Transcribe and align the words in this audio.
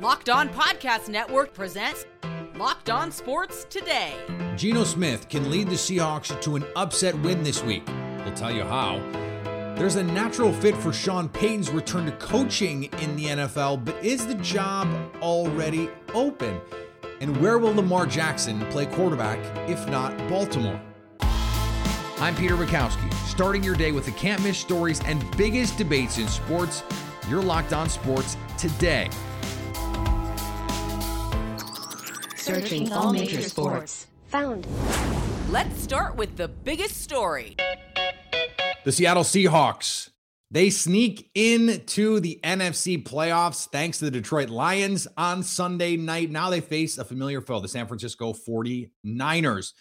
Locked 0.00 0.30
On 0.30 0.48
Podcast 0.48 1.10
Network 1.10 1.52
presents 1.52 2.06
Locked 2.56 2.88
On 2.88 3.12
Sports 3.12 3.66
Today. 3.68 4.14
Geno 4.56 4.82
Smith 4.82 5.28
can 5.28 5.50
lead 5.50 5.68
the 5.68 5.74
Seahawks 5.74 6.40
to 6.40 6.56
an 6.56 6.64
upset 6.74 7.14
win 7.20 7.42
this 7.42 7.62
week. 7.62 7.86
We'll 8.24 8.32
tell 8.32 8.50
you 8.50 8.62
how. 8.62 8.98
There's 9.76 9.96
a 9.96 10.02
natural 10.02 10.54
fit 10.54 10.74
for 10.74 10.90
Sean 10.90 11.28
Payton's 11.28 11.70
return 11.70 12.06
to 12.06 12.12
coaching 12.12 12.84
in 12.84 13.14
the 13.14 13.26
NFL, 13.26 13.84
but 13.84 14.02
is 14.02 14.26
the 14.26 14.36
job 14.36 14.88
already 15.20 15.90
open? 16.14 16.58
And 17.20 17.36
where 17.36 17.58
will 17.58 17.74
Lamar 17.74 18.06
Jackson 18.06 18.58
play 18.70 18.86
quarterback 18.86 19.38
if 19.68 19.86
not 19.90 20.16
Baltimore? 20.30 20.80
I'm 21.20 22.34
Peter 22.36 22.56
Bukowski, 22.56 23.12
starting 23.26 23.62
your 23.62 23.76
day 23.76 23.92
with 23.92 24.06
the 24.06 24.12
can't 24.12 24.42
miss 24.42 24.56
stories 24.56 25.02
and 25.04 25.22
biggest 25.36 25.76
debates 25.76 26.16
in 26.16 26.26
sports. 26.26 26.84
You're 27.28 27.42
locked 27.42 27.74
on 27.74 27.90
sports 27.90 28.38
today. 28.56 29.10
Searching 32.54 32.92
all 32.92 33.12
major 33.12 33.42
sports. 33.42 34.08
Found. 34.26 34.66
Let's 35.50 35.80
start 35.80 36.16
with 36.16 36.36
the 36.36 36.48
biggest 36.48 37.00
story. 37.00 37.54
The 38.84 38.90
Seattle 38.90 39.22
Seahawks. 39.22 40.10
They 40.50 40.68
sneak 40.70 41.30
into 41.36 42.18
the 42.18 42.40
NFC 42.42 43.00
playoffs 43.04 43.68
thanks 43.68 43.98
to 43.98 44.06
the 44.06 44.10
Detroit 44.10 44.50
Lions 44.50 45.06
on 45.16 45.44
Sunday 45.44 45.96
night. 45.96 46.32
Now 46.32 46.50
they 46.50 46.60
face 46.60 46.98
a 46.98 47.04
familiar 47.04 47.40
foe, 47.40 47.60
the 47.60 47.68
San 47.68 47.86
Francisco 47.86 48.32
49ers. 48.32 49.72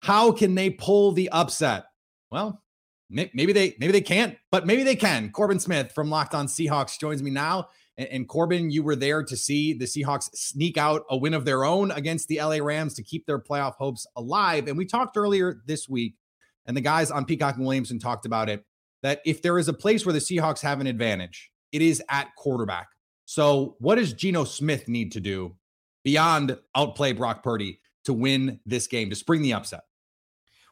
How 0.00 0.32
can 0.32 0.56
they 0.56 0.70
pull 0.70 1.12
the 1.12 1.28
upset? 1.28 1.84
Well, 2.32 2.64
maybe 3.10 3.52
they 3.52 3.76
maybe 3.78 3.92
they 3.92 4.00
can't, 4.00 4.36
but 4.50 4.66
maybe 4.66 4.82
they 4.82 4.96
can. 4.96 5.30
Corbin 5.30 5.60
Smith 5.60 5.92
from 5.92 6.10
Locked 6.10 6.34
On 6.34 6.48
Seahawks 6.48 6.98
joins 6.98 7.22
me 7.22 7.30
now. 7.30 7.68
And, 7.98 8.08
and, 8.08 8.28
Corbin, 8.28 8.70
you 8.70 8.82
were 8.82 8.96
there 8.96 9.22
to 9.22 9.36
see 9.36 9.74
the 9.74 9.84
Seahawks 9.84 10.30
sneak 10.34 10.78
out 10.78 11.02
a 11.10 11.16
win 11.16 11.34
of 11.34 11.44
their 11.44 11.64
own 11.64 11.90
against 11.90 12.28
the 12.28 12.38
LA 12.38 12.56
Rams 12.56 12.94
to 12.94 13.02
keep 13.02 13.26
their 13.26 13.38
playoff 13.38 13.74
hopes 13.74 14.06
alive. 14.16 14.66
And 14.66 14.78
we 14.78 14.86
talked 14.86 15.16
earlier 15.16 15.62
this 15.66 15.88
week, 15.88 16.14
and 16.66 16.76
the 16.76 16.80
guys 16.80 17.10
on 17.10 17.24
Peacock 17.24 17.56
and 17.56 17.64
Williamson 17.64 17.98
talked 17.98 18.24
about 18.24 18.48
it 18.48 18.64
that 19.02 19.20
if 19.26 19.42
there 19.42 19.58
is 19.58 19.68
a 19.68 19.72
place 19.72 20.06
where 20.06 20.12
the 20.12 20.20
Seahawks 20.20 20.60
have 20.60 20.80
an 20.80 20.86
advantage, 20.86 21.50
it 21.72 21.82
is 21.82 22.02
at 22.08 22.34
quarterback. 22.36 22.88
So, 23.24 23.76
what 23.78 23.96
does 23.96 24.12
Geno 24.12 24.44
Smith 24.44 24.88
need 24.88 25.12
to 25.12 25.20
do 25.20 25.56
beyond 26.04 26.58
outplay 26.74 27.12
Brock 27.12 27.42
Purdy 27.42 27.80
to 28.04 28.12
win 28.12 28.60
this 28.66 28.86
game, 28.86 29.10
to 29.10 29.16
spring 29.16 29.42
the 29.42 29.52
upset? 29.52 29.82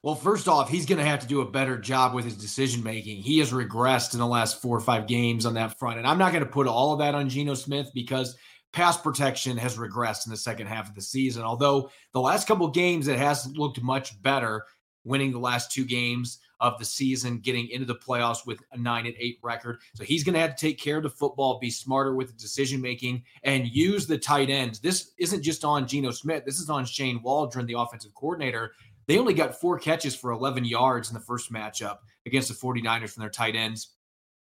Well, 0.03 0.15
first 0.15 0.48
off, 0.48 0.70
he's 0.70 0.87
going 0.87 0.98
to 0.98 1.05
have 1.05 1.20
to 1.20 1.27
do 1.27 1.43
a 1.43 1.51
better 1.51 1.77
job 1.77 2.15
with 2.15 2.25
his 2.25 2.37
decision 2.37 2.83
making. 2.83 3.19
He 3.19 3.39
has 3.41 3.53
regressed 3.53 4.15
in 4.15 4.19
the 4.19 4.27
last 4.27 4.62
four 4.62 4.75
or 4.75 4.81
five 4.81 5.06
games 5.06 5.45
on 5.45 5.55
that 5.55 5.79
front. 5.79 5.98
And 5.98 6.06
I'm 6.06 6.17
not 6.17 6.33
going 6.33 6.45
to 6.45 6.51
put 6.51 6.67
all 6.67 6.95
of 6.95 7.01
that 7.01 7.15
on 7.15 7.29
Geno 7.29 7.53
Smith 7.53 7.91
because 7.93 8.34
pass 8.73 8.97
protection 8.97 9.59
has 9.59 9.77
regressed 9.77 10.27
in 10.27 10.31
the 10.31 10.39
second 10.39 10.69
half 10.69 10.89
of 10.89 10.95
the 10.95 11.03
season. 11.03 11.43
Although 11.43 11.91
the 12.15 12.21
last 12.21 12.48
couple 12.48 12.67
games, 12.69 13.09
it 13.09 13.19
has 13.19 13.47
looked 13.55 13.83
much 13.83 14.21
better, 14.23 14.65
winning 15.05 15.33
the 15.33 15.39
last 15.39 15.71
two 15.71 15.84
games 15.84 16.39
of 16.60 16.78
the 16.78 16.84
season, 16.84 17.39
getting 17.39 17.69
into 17.69 17.87
the 17.87 17.94
playoffs 17.94 18.47
with 18.47 18.62
a 18.72 18.78
nine 18.78 19.06
and 19.06 19.15
eight 19.19 19.39
record. 19.43 19.81
So 19.94 20.05
he's 20.05 20.25
going 20.25 20.34
to 20.34 20.41
have 20.41 20.56
to 20.56 20.66
take 20.66 20.78
care 20.78 20.99
of 20.99 21.03
the 21.03 21.10
football, 21.10 21.59
be 21.59 21.71
smarter 21.71 22.15
with 22.15 22.28
the 22.28 22.34
decision 22.34 22.81
making, 22.81 23.25
and 23.43 23.66
use 23.66 24.06
the 24.06 24.19
tight 24.19 24.50
ends. 24.50 24.78
This 24.78 25.12
isn't 25.19 25.43
just 25.43 25.65
on 25.65 25.87
Geno 25.87 26.10
Smith. 26.10 26.44
This 26.44 26.60
is 26.60 26.71
on 26.71 26.84
Shane 26.84 27.22
Waldron, 27.22 27.66
the 27.66 27.78
offensive 27.78 28.15
coordinator 28.15 28.72
they 29.06 29.19
only 29.19 29.34
got 29.34 29.61
four 29.61 29.78
catches 29.78 30.15
for 30.15 30.31
11 30.31 30.65
yards 30.65 31.09
in 31.09 31.15
the 31.15 31.21
first 31.21 31.53
matchup 31.53 31.99
against 32.27 32.49
the 32.49 32.55
49ers 32.55 33.11
from 33.11 33.22
their 33.22 33.31
tight 33.31 33.56
ends. 33.56 33.94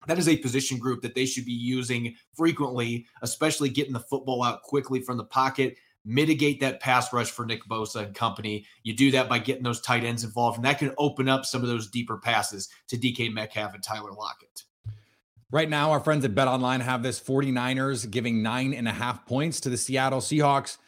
That 0.06 0.18
is 0.18 0.28
a 0.28 0.36
position 0.36 0.78
group 0.78 1.02
that 1.02 1.14
they 1.14 1.26
should 1.26 1.44
be 1.44 1.52
using 1.52 2.14
frequently, 2.34 3.06
especially 3.22 3.68
getting 3.68 3.92
the 3.92 4.00
football 4.00 4.42
out 4.42 4.62
quickly 4.62 5.00
from 5.00 5.16
the 5.16 5.24
pocket, 5.24 5.76
mitigate 6.04 6.60
that 6.60 6.80
pass 6.80 7.12
rush 7.12 7.30
for 7.30 7.46
Nick 7.46 7.64
Bosa 7.64 8.06
and 8.06 8.14
company. 8.14 8.66
You 8.82 8.94
do 8.94 9.10
that 9.12 9.28
by 9.28 9.38
getting 9.38 9.62
those 9.62 9.80
tight 9.80 10.04
ends 10.04 10.24
involved, 10.24 10.58
and 10.58 10.64
that 10.64 10.78
can 10.78 10.94
open 10.98 11.28
up 11.28 11.46
some 11.46 11.62
of 11.62 11.68
those 11.68 11.90
deeper 11.90 12.18
passes 12.18 12.68
to 12.88 12.96
DK 12.96 13.32
Metcalf 13.32 13.74
and 13.74 13.82
Tyler 13.82 14.12
Lockett. 14.12 14.64
Right 15.50 15.68
now, 15.68 15.92
our 15.92 16.00
friends 16.00 16.24
at 16.24 16.34
Bet 16.34 16.48
Online 16.48 16.80
have 16.80 17.02
this 17.02 17.20
49ers 17.20 18.10
giving 18.10 18.42
nine 18.42 18.74
and 18.74 18.88
a 18.88 18.92
half 18.92 19.24
points 19.24 19.60
to 19.60 19.70
the 19.70 19.76
Seattle 19.76 20.20
Seahawks. 20.20 20.78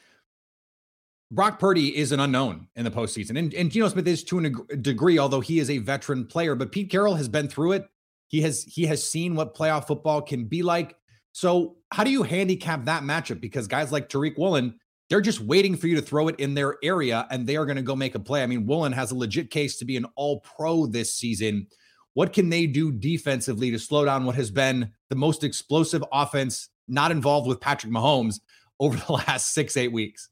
Brock 1.31 1.59
Purdy 1.59 1.97
is 1.97 2.13
an 2.13 2.21
unknown 2.21 2.69
in 2.77 2.85
the 2.85 2.91
postseason, 2.91 3.37
and, 3.39 3.53
and 3.53 3.71
Geno 3.71 3.89
Smith 3.89 4.07
is 4.07 4.23
to 4.25 4.39
a 4.39 4.77
degree, 4.77 5.19
although 5.19 5.41
he 5.41 5.59
is 5.59 5.71
a 5.71 5.79
veteran 5.79 6.25
player. 6.25 6.55
But 6.55 6.71
Pete 6.71 6.91
Carroll 6.91 7.17
has 7.17 7.29
been 7.29 7.49
through 7.49 7.73
it. 7.73 7.87
He 8.29 8.43
has 8.43 8.63
he 8.63 8.87
has 8.87 9.09
seen 9.09 9.35
what 9.35 9.55
playoff 9.55 9.87
football 9.87 10.23
can 10.23 10.45
be 10.45 10.63
like. 10.63 10.97
So, 11.33 11.77
how 11.93 12.05
do 12.05 12.11
you 12.11 12.23
handicap 12.23 12.85
that 12.85 13.03
matchup? 13.03 13.41
Because 13.41 13.67
guys 13.67 13.91
like 13.91 14.09
Tariq 14.09 14.39
Woolen, 14.39 14.79
they're 15.11 15.21
just 15.21 15.41
waiting 15.41 15.77
for 15.77 15.89
you 15.89 15.97
to 15.97 16.03
throw 16.03 16.29
it 16.29 16.39
in 16.39 16.55
their 16.55 16.77
area, 16.83 17.27
and 17.31 17.45
they 17.45 17.57
are 17.57 17.67
going 17.67 17.77
to 17.77 17.83
go 17.83 17.97
make 17.97 18.15
a 18.15 18.21
play. 18.21 18.43
I 18.43 18.47
mean, 18.47 18.65
Woolen 18.65 18.93
has 18.93 19.11
a 19.11 19.17
legit 19.17 19.51
case 19.51 19.79
to 19.79 19.85
be 19.85 19.97
an 19.97 20.07
All 20.15 20.41
Pro 20.41 20.87
this 20.87 21.15
season. 21.15 21.67
What 22.15 22.33
can 22.33 22.51
they 22.51 22.67
do 22.67 22.93
defensively 22.93 23.71
to 23.73 23.79
slow 23.79 24.05
down 24.05 24.25
what 24.25 24.37
has 24.37 24.51
been 24.51 24.93
the 25.11 25.17
most 25.17 25.45
explosive 25.45 26.05
offense 26.13 26.69
not 26.89 27.11
involved 27.11 27.49
with 27.49 27.61
Patrick 27.61 27.93
Mahomes 27.93 28.41
over 28.79 28.97
the 29.07 29.13
last 29.13 29.53
six 29.53 29.77
eight 29.77 29.93
weeks? 29.93 30.29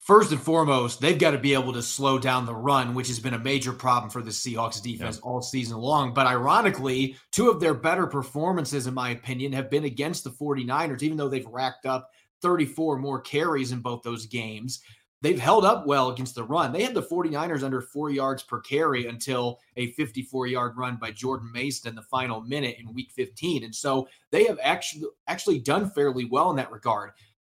First 0.00 0.32
and 0.32 0.40
foremost, 0.40 1.00
they've 1.00 1.18
got 1.18 1.32
to 1.32 1.38
be 1.38 1.54
able 1.54 1.72
to 1.72 1.82
slow 1.82 2.18
down 2.18 2.46
the 2.46 2.54
run, 2.54 2.94
which 2.94 3.08
has 3.08 3.20
been 3.20 3.34
a 3.34 3.38
major 3.38 3.72
problem 3.72 4.10
for 4.10 4.22
the 4.22 4.30
Seahawks 4.30 4.82
defense 4.82 5.20
yeah. 5.22 5.30
all 5.30 5.42
season 5.42 5.78
long. 5.78 6.14
But 6.14 6.26
ironically, 6.26 7.16
two 7.30 7.50
of 7.50 7.60
their 7.60 7.74
better 7.74 8.06
performances, 8.06 8.86
in 8.86 8.94
my 8.94 9.10
opinion, 9.10 9.52
have 9.52 9.70
been 9.70 9.84
against 9.84 10.24
the 10.24 10.30
49ers, 10.30 11.02
even 11.02 11.16
though 11.16 11.28
they've 11.28 11.46
racked 11.46 11.86
up 11.86 12.10
34 12.42 12.98
more 12.98 13.20
carries 13.20 13.72
in 13.72 13.80
both 13.80 14.02
those 14.02 14.26
games. 14.26 14.80
They've 15.20 15.38
held 15.38 15.64
up 15.64 15.84
well 15.84 16.10
against 16.10 16.36
the 16.36 16.44
run. 16.44 16.72
They 16.72 16.84
had 16.84 16.94
the 16.94 17.02
49ers 17.02 17.64
under 17.64 17.80
four 17.80 18.10
yards 18.10 18.44
per 18.44 18.60
carry 18.60 19.06
until 19.06 19.58
a 19.76 19.90
54 19.92 20.46
yard 20.46 20.76
run 20.76 20.96
by 20.96 21.10
Jordan 21.10 21.50
Mason 21.52 21.88
in 21.88 21.96
the 21.96 22.02
final 22.02 22.40
minute 22.40 22.76
in 22.78 22.94
week 22.94 23.10
15. 23.10 23.64
And 23.64 23.74
so 23.74 24.08
they 24.30 24.44
have 24.44 24.60
actually 24.62 25.08
actually 25.26 25.58
done 25.58 25.90
fairly 25.90 26.24
well 26.24 26.50
in 26.50 26.56
that 26.56 26.70
regard. 26.70 27.10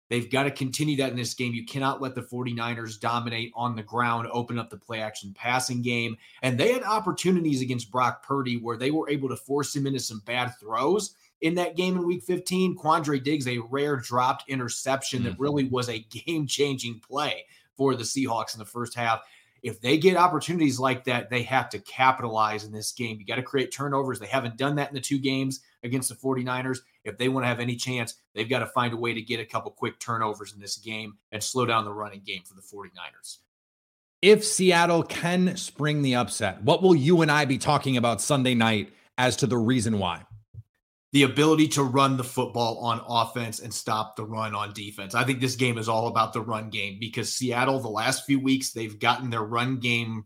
They've 0.09 0.29
got 0.29 0.43
to 0.43 0.51
continue 0.51 0.97
that 0.97 1.09
in 1.09 1.17
this 1.17 1.33
game. 1.33 1.53
You 1.53 1.65
cannot 1.65 2.01
let 2.01 2.13
the 2.13 2.21
49ers 2.21 2.99
dominate 2.99 3.51
on 3.55 3.75
the 3.75 3.83
ground, 3.83 4.27
open 4.31 4.59
up 4.59 4.69
the 4.69 4.77
play 4.77 5.01
action 5.01 5.33
passing 5.33 5.81
game. 5.81 6.17
And 6.43 6.59
they 6.59 6.73
had 6.73 6.83
opportunities 6.83 7.61
against 7.61 7.91
Brock 7.91 8.23
Purdy 8.23 8.57
where 8.57 8.77
they 8.77 8.91
were 8.91 9.09
able 9.09 9.29
to 9.29 9.35
force 9.35 9.75
him 9.75 9.87
into 9.87 9.99
some 9.99 10.21
bad 10.25 10.51
throws 10.59 11.15
in 11.41 11.55
that 11.55 11.75
game 11.75 11.95
in 11.95 12.05
week 12.05 12.23
15. 12.23 12.77
Quandre 12.77 13.23
Diggs, 13.23 13.47
a 13.47 13.57
rare 13.57 13.97
dropped 13.97 14.49
interception 14.49 15.19
mm-hmm. 15.19 15.29
that 15.29 15.39
really 15.39 15.65
was 15.65 15.89
a 15.89 15.99
game 16.09 16.45
changing 16.45 16.99
play 16.99 17.45
for 17.75 17.95
the 17.95 18.03
Seahawks 18.03 18.53
in 18.53 18.59
the 18.59 18.65
first 18.65 18.95
half. 18.95 19.21
If 19.63 19.81
they 19.81 19.97
get 19.97 20.15
opportunities 20.15 20.79
like 20.79 21.05
that, 21.05 21.31
they 21.31 21.41
have 21.43 21.69
to 21.69 21.79
capitalize 21.79 22.65
in 22.65 22.71
this 22.71 22.91
game. 22.91 23.17
You 23.19 23.25
got 23.25 23.37
to 23.37 23.43
create 23.43 23.73
turnovers. 23.73 24.19
They 24.19 24.27
haven't 24.27 24.57
done 24.57 24.75
that 24.75 24.89
in 24.89 24.93
the 24.93 25.01
two 25.01 25.17
games 25.17 25.61
against 25.83 26.09
the 26.09 26.15
49ers. 26.15 26.79
If 27.05 27.17
they 27.17 27.29
want 27.29 27.43
to 27.45 27.47
have 27.47 27.59
any 27.59 27.75
chance, 27.75 28.15
they've 28.33 28.49
got 28.49 28.59
to 28.59 28.67
find 28.67 28.93
a 28.93 28.97
way 28.97 29.13
to 29.13 29.21
get 29.21 29.39
a 29.39 29.45
couple 29.45 29.71
quick 29.71 29.99
turnovers 29.99 30.53
in 30.53 30.59
this 30.59 30.77
game 30.77 31.17
and 31.31 31.41
slow 31.41 31.65
down 31.65 31.85
the 31.85 31.93
running 31.93 32.21
game 32.25 32.41
for 32.43 32.55
the 32.55 32.61
49ers. 32.61 33.37
If 34.21 34.43
Seattle 34.43 35.03
can 35.03 35.55
spring 35.55 36.01
the 36.01 36.15
upset, 36.15 36.61
what 36.63 36.81
will 36.81 36.95
you 36.95 37.21
and 37.21 37.31
I 37.31 37.45
be 37.45 37.57
talking 37.57 37.95
about 37.95 38.21
Sunday 38.21 38.55
night 38.55 38.91
as 39.17 39.37
to 39.37 39.47
the 39.47 39.57
reason 39.57 39.99
why? 39.99 40.25
the 41.15 41.23
ability 41.23 41.65
to 41.65 41.81
run 41.81 42.17
the 42.17 42.25
football 42.25 42.77
on 42.79 42.99
offense 43.07 43.61
and 43.61 43.73
stop 43.73 44.17
the 44.17 44.25
run 44.25 44.53
on 44.53 44.73
defense. 44.73 45.15
I 45.15 45.23
think 45.23 45.39
this 45.39 45.55
game 45.55 45.77
is 45.77 45.87
all 45.87 46.07
about 46.07 46.33
the 46.33 46.41
run 46.41 46.69
game 46.69 46.97
because 46.99 47.31
Seattle, 47.31 47.79
the 47.79 47.87
last 47.87 48.25
few 48.25 48.37
weeks, 48.37 48.71
they've 48.71 48.99
gotten 48.99 49.29
their 49.29 49.45
run 49.45 49.77
game 49.77 50.25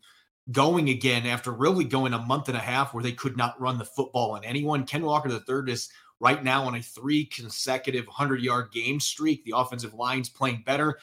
going 0.52 0.90
again 0.90 1.28
after 1.28 1.52
really 1.52 1.84
going 1.84 2.14
a 2.14 2.26
month 2.26 2.48
and 2.48 2.58
a 2.58 2.60
half 2.60 2.92
where 2.92 3.04
they 3.04 3.12
could 3.12 3.38
not 3.38 3.62
run 3.62 3.78
the 3.78 3.86
football 3.86 4.32
on 4.32 4.44
anyone. 4.44 4.84
Ken 4.84 5.04
Walker 5.04 5.30
the 5.30 5.42
third 5.42 5.70
is 5.70 5.90
right 6.20 6.44
now 6.44 6.66
on 6.66 6.76
a 6.76 6.82
three 6.82 7.26
consecutive 7.26 8.06
100 8.06 8.42
yard 8.42 8.72
game 8.72 9.00
streak. 9.00 9.44
The 9.44 9.54
offensive 9.56 9.94
line's 9.94 10.30
playing 10.30 10.64
better. 10.66 11.00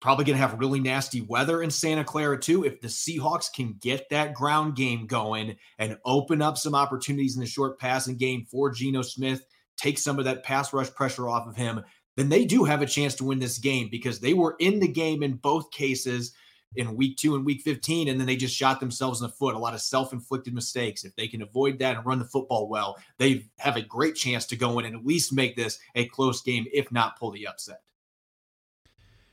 Probably 0.00 0.24
going 0.24 0.38
to 0.38 0.46
have 0.46 0.58
really 0.58 0.80
nasty 0.80 1.20
weather 1.20 1.62
in 1.62 1.70
Santa 1.70 2.04
Clara, 2.04 2.40
too. 2.40 2.64
If 2.64 2.80
the 2.80 2.88
Seahawks 2.88 3.52
can 3.52 3.76
get 3.80 4.08
that 4.08 4.32
ground 4.32 4.74
game 4.74 5.06
going 5.06 5.56
and 5.78 5.98
open 6.06 6.40
up 6.40 6.56
some 6.56 6.74
opportunities 6.74 7.34
in 7.34 7.40
the 7.40 7.46
short 7.46 7.78
passing 7.78 8.16
game 8.16 8.46
for 8.50 8.70
Geno 8.70 9.02
Smith, 9.02 9.44
take 9.76 9.98
some 9.98 10.18
of 10.18 10.24
that 10.24 10.42
pass 10.42 10.72
rush 10.72 10.90
pressure 10.94 11.28
off 11.28 11.46
of 11.46 11.54
him, 11.54 11.82
then 12.16 12.30
they 12.30 12.46
do 12.46 12.64
have 12.64 12.80
a 12.80 12.86
chance 12.86 13.14
to 13.16 13.24
win 13.24 13.40
this 13.40 13.58
game 13.58 13.88
because 13.90 14.20
they 14.20 14.32
were 14.32 14.56
in 14.58 14.80
the 14.80 14.88
game 14.88 15.22
in 15.22 15.34
both 15.34 15.70
cases 15.70 16.32
in 16.76 16.96
week 16.96 17.16
two 17.16 17.34
and 17.34 17.44
week 17.44 17.62
15, 17.62 18.08
and 18.08 18.18
then 18.18 18.26
they 18.26 18.36
just 18.36 18.54
shot 18.54 18.80
themselves 18.80 19.20
in 19.20 19.26
the 19.26 19.32
foot. 19.32 19.54
A 19.54 19.58
lot 19.58 19.74
of 19.74 19.80
self 19.80 20.12
inflicted 20.12 20.54
mistakes. 20.54 21.04
If 21.04 21.14
they 21.16 21.28
can 21.28 21.42
avoid 21.42 21.78
that 21.78 21.96
and 21.96 22.06
run 22.06 22.18
the 22.18 22.24
football 22.24 22.68
well, 22.68 22.96
they 23.18 23.46
have 23.58 23.76
a 23.76 23.82
great 23.82 24.14
chance 24.14 24.46
to 24.46 24.56
go 24.56 24.78
in 24.78 24.86
and 24.86 24.96
at 24.96 25.06
least 25.06 25.32
make 25.32 25.56
this 25.56 25.78
a 25.94 26.06
close 26.06 26.42
game, 26.42 26.66
if 26.72 26.90
not 26.92 27.18
pull 27.18 27.30
the 27.30 27.46
upset. 27.46 27.82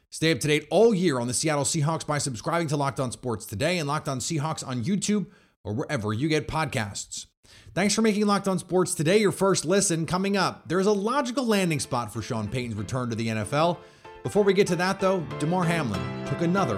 Stay 0.10 0.32
up 0.32 0.40
to 0.40 0.48
date 0.48 0.66
all 0.72 0.94
year 0.94 1.20
on 1.20 1.28
the 1.28 1.34
Seattle 1.34 1.66
Seahawks 1.66 2.08
by 2.08 2.18
subscribing 2.18 2.68
to 2.70 2.78
Locked 2.78 3.00
On 3.00 3.12
Sports 3.12 3.46
today 3.46 3.78
and 3.78 3.88
Locked 3.88 4.08
On 4.08 4.20
Seahawks 4.20 4.66
on 4.66 4.84
YouTube 4.84 5.28
or 5.64 5.74
wherever 5.74 6.14
you 6.14 6.30
get 6.30 6.48
podcasts. 6.48 7.26
Thanks 7.74 7.94
for 7.94 8.02
making 8.02 8.26
Locked 8.26 8.48
On 8.48 8.58
Sports 8.58 8.96
today 8.96 9.18
your 9.18 9.34
first 9.34 9.66
listen. 9.66 10.06
Coming 10.06 10.38
up, 10.38 10.68
there's 10.68 10.88
a 10.88 10.92
logical 10.92 11.46
landing 11.46 11.80
spot 11.80 12.12
for 12.12 12.22
Sean 12.22 12.48
Payton's 12.48 12.76
return 12.76 13.10
to 13.10 13.16
the 13.16 13.28
NFL. 13.28 13.78
Before 14.24 14.44
we 14.44 14.54
get 14.54 14.66
to 14.68 14.76
that, 14.78 15.00
though, 15.00 15.20
Damar 15.40 15.66
Hamlin 15.66 16.26
took 16.26 16.42
another 16.42 16.78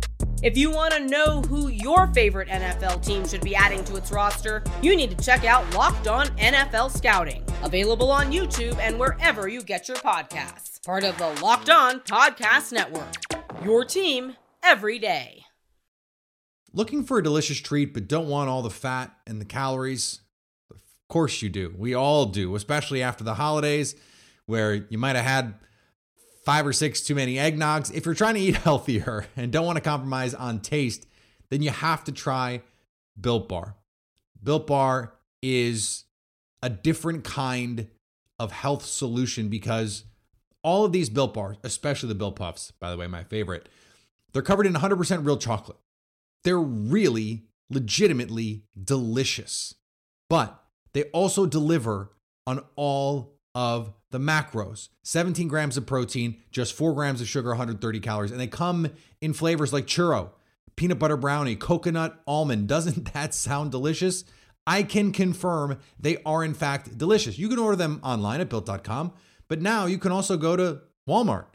If 0.43 0.57
you 0.57 0.71
want 0.71 0.91
to 0.95 1.05
know 1.05 1.41
who 1.43 1.67
your 1.67 2.07
favorite 2.07 2.47
NFL 2.47 3.05
team 3.05 3.27
should 3.27 3.41
be 3.41 3.55
adding 3.55 3.83
to 3.83 3.95
its 3.95 4.11
roster, 4.11 4.63
you 4.81 4.95
need 4.95 5.15
to 5.15 5.23
check 5.23 5.45
out 5.45 5.71
Locked 5.75 6.07
On 6.07 6.25
NFL 6.29 6.89
Scouting, 6.97 7.45
available 7.61 8.09
on 8.09 8.31
YouTube 8.31 8.75
and 8.79 8.97
wherever 8.97 9.47
you 9.47 9.61
get 9.61 9.87
your 9.87 9.97
podcasts. 9.97 10.83
Part 10.83 11.03
of 11.03 11.15
the 11.19 11.27
Locked 11.43 11.69
On 11.69 11.99
Podcast 11.99 12.71
Network. 12.71 13.13
Your 13.63 13.85
team 13.85 14.35
every 14.63 14.97
day. 14.97 15.43
Looking 16.73 17.03
for 17.03 17.19
a 17.19 17.23
delicious 17.23 17.59
treat 17.59 17.93
but 17.93 18.07
don't 18.07 18.27
want 18.27 18.49
all 18.49 18.63
the 18.63 18.71
fat 18.71 19.11
and 19.27 19.39
the 19.39 19.45
calories? 19.45 20.21
Of 20.71 20.81
course 21.07 21.43
you 21.43 21.49
do. 21.49 21.71
We 21.77 21.93
all 21.93 22.25
do, 22.25 22.55
especially 22.55 23.03
after 23.03 23.23
the 23.23 23.35
holidays 23.35 23.93
where 24.47 24.73
you 24.89 24.97
might 24.97 25.15
have 25.15 25.25
had 25.25 25.53
five 26.43 26.65
or 26.65 26.73
six 26.73 27.01
too 27.01 27.15
many 27.15 27.35
eggnogs. 27.35 27.93
If 27.93 28.05
you're 28.05 28.15
trying 28.15 28.35
to 28.35 28.39
eat 28.39 28.55
healthier 28.67 29.25
and 29.35 29.51
don't 29.51 29.65
want 29.65 29.77
to 29.77 29.81
compromise 29.81 30.33
on 30.33 30.59
taste, 30.59 31.07
then 31.49 31.61
you 31.61 31.69
have 31.69 32.03
to 32.05 32.11
try 32.11 32.61
Built 33.19 33.47
Bar. 33.47 33.75
Built 34.41 34.67
Bar 34.67 35.13
is 35.41 36.05
a 36.61 36.69
different 36.69 37.23
kind 37.23 37.87
of 38.39 38.51
health 38.51 38.85
solution 38.85 39.49
because 39.49 40.05
all 40.63 40.85
of 40.85 40.91
these 40.91 41.09
Built 41.09 41.33
Bars, 41.33 41.57
especially 41.63 42.09
the 42.09 42.15
Built 42.15 42.35
Puffs, 42.35 42.71
by 42.71 42.89
the 42.89 42.97
way, 42.97 43.07
my 43.07 43.23
favorite, 43.23 43.69
they're 44.33 44.41
covered 44.41 44.65
in 44.65 44.73
100% 44.73 45.25
real 45.25 45.37
chocolate. 45.37 45.77
They're 46.43 46.59
really, 46.59 47.43
legitimately 47.69 48.63
delicious, 48.81 49.75
but 50.29 50.63
they 50.93 51.03
also 51.05 51.45
deliver 51.45 52.11
on 52.47 52.63
all 52.75 53.37
of 53.53 53.93
the 54.11 54.19
macros 54.19 54.89
17 55.03 55.47
grams 55.47 55.77
of 55.77 55.85
protein, 55.85 56.37
just 56.51 56.73
4 56.73 56.93
grams 56.93 57.21
of 57.21 57.27
sugar, 57.27 57.49
130 57.49 57.99
calories. 57.99 58.31
And 58.31 58.39
they 58.39 58.47
come 58.47 58.89
in 59.19 59.33
flavors 59.33 59.73
like 59.73 59.85
churro, 59.85 60.29
peanut 60.75 60.99
butter 60.99 61.17
brownie, 61.17 61.55
coconut, 61.55 62.21
almond. 62.27 62.67
Doesn't 62.67 63.13
that 63.13 63.33
sound 63.33 63.71
delicious? 63.71 64.23
I 64.67 64.83
can 64.83 65.11
confirm 65.11 65.79
they 65.99 66.17
are, 66.25 66.43
in 66.43 66.53
fact, 66.53 66.97
delicious. 66.97 67.39
You 67.39 67.49
can 67.49 67.59
order 67.59 67.75
them 67.75 67.99
online 68.03 68.41
at 68.41 68.49
built.com, 68.49 69.13
but 69.47 69.61
now 69.61 69.85
you 69.85 69.97
can 69.97 70.11
also 70.11 70.37
go 70.37 70.55
to 70.55 70.81
Walmart 71.07 71.47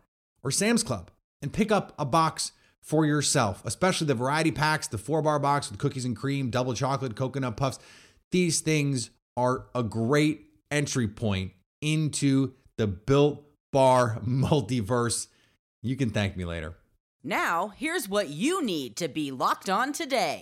or 0.42 0.50
Sam's 0.50 0.82
Club 0.82 1.10
and 1.40 1.52
pick 1.52 1.70
up 1.70 1.94
a 1.99 2.04
box 2.04 2.52
for 2.81 3.04
yourself, 3.04 3.62
especially 3.64 4.06
the 4.06 4.14
variety 4.14 4.50
packs, 4.50 4.87
the 4.87 4.99
four 4.99 5.22
bar 5.22 5.38
box 5.38 5.70
with 5.70 5.78
cookies 5.78 6.04
and 6.04 6.16
cream, 6.16 6.50
double 6.50 6.75
chocolate, 6.75 7.16
coconut 7.16 7.56
puffs. 7.56 7.78
These 8.31 8.60
things 8.60 9.10
are 9.37 9.66
a 9.75 9.82
great 9.82 10.46
entry 10.70 11.08
point 11.08 11.52
into 11.81 12.55
the 12.76 12.87
built 12.87 13.44
bar 13.73 14.20
multiverse. 14.26 15.28
You 15.82 15.96
can 15.96 16.11
thank 16.11 16.37
me 16.37 16.44
later. 16.44 16.75
Now, 17.23 17.73
here's 17.76 18.08
what 18.08 18.28
you 18.28 18.64
need 18.64 18.96
to 18.96 19.08
be 19.08 19.32
locked 19.32 19.69
on 19.69 19.93
today. 19.93 20.40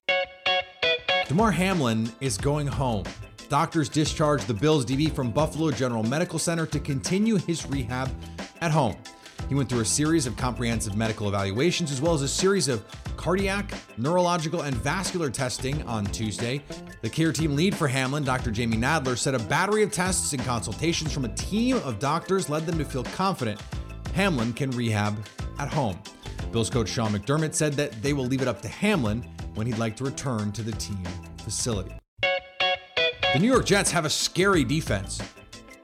Damar 1.28 1.50
Hamlin 1.50 2.12
is 2.20 2.36
going 2.36 2.66
home. 2.66 3.04
Doctors 3.48 3.88
discharged 3.88 4.46
the 4.46 4.54
Bills 4.54 4.84
DB 4.84 5.10
from 5.10 5.30
Buffalo 5.30 5.70
General 5.70 6.02
Medical 6.02 6.38
Center 6.38 6.66
to 6.66 6.78
continue 6.78 7.36
his 7.36 7.64
rehab 7.66 8.10
at 8.60 8.70
home. 8.70 8.96
He 9.48 9.54
went 9.54 9.68
through 9.68 9.80
a 9.80 9.84
series 9.84 10.26
of 10.26 10.36
comprehensive 10.36 10.96
medical 10.96 11.28
evaluations 11.28 11.92
as 11.92 12.00
well 12.00 12.14
as 12.14 12.22
a 12.22 12.28
series 12.28 12.68
of 12.68 12.84
cardiac, 13.16 13.72
neurological, 13.98 14.62
and 14.62 14.74
vascular 14.74 15.30
testing 15.30 15.82
on 15.86 16.06
Tuesday. 16.06 16.62
The 17.02 17.10
care 17.10 17.32
team 17.32 17.54
lead 17.54 17.74
for 17.74 17.86
Hamlin, 17.86 18.24
Dr. 18.24 18.50
Jamie 18.50 18.76
Nadler, 18.76 19.16
said 19.16 19.34
a 19.34 19.38
battery 19.38 19.82
of 19.82 19.92
tests 19.92 20.32
and 20.32 20.44
consultations 20.44 21.12
from 21.12 21.24
a 21.24 21.34
team 21.34 21.76
of 21.78 21.98
doctors 21.98 22.48
led 22.48 22.66
them 22.66 22.78
to 22.78 22.84
feel 22.84 23.04
confident 23.04 23.60
Hamlin 24.14 24.52
can 24.52 24.70
rehab 24.70 25.16
at 25.58 25.68
home. 25.72 25.98
Bills 26.52 26.70
coach 26.70 26.88
Sean 26.88 27.12
McDermott 27.12 27.54
said 27.54 27.72
that 27.74 28.00
they 28.00 28.12
will 28.12 28.26
leave 28.26 28.42
it 28.42 28.48
up 28.48 28.62
to 28.62 28.68
Hamlin 28.68 29.22
when 29.54 29.66
he'd 29.66 29.78
like 29.78 29.96
to 29.96 30.04
return 30.04 30.52
to 30.52 30.62
the 30.62 30.72
team 30.72 31.02
facility. 31.38 31.94
The 32.20 33.40
New 33.40 33.48
York 33.48 33.66
Jets 33.66 33.90
have 33.90 34.04
a 34.04 34.10
scary 34.10 34.62
defense, 34.62 35.20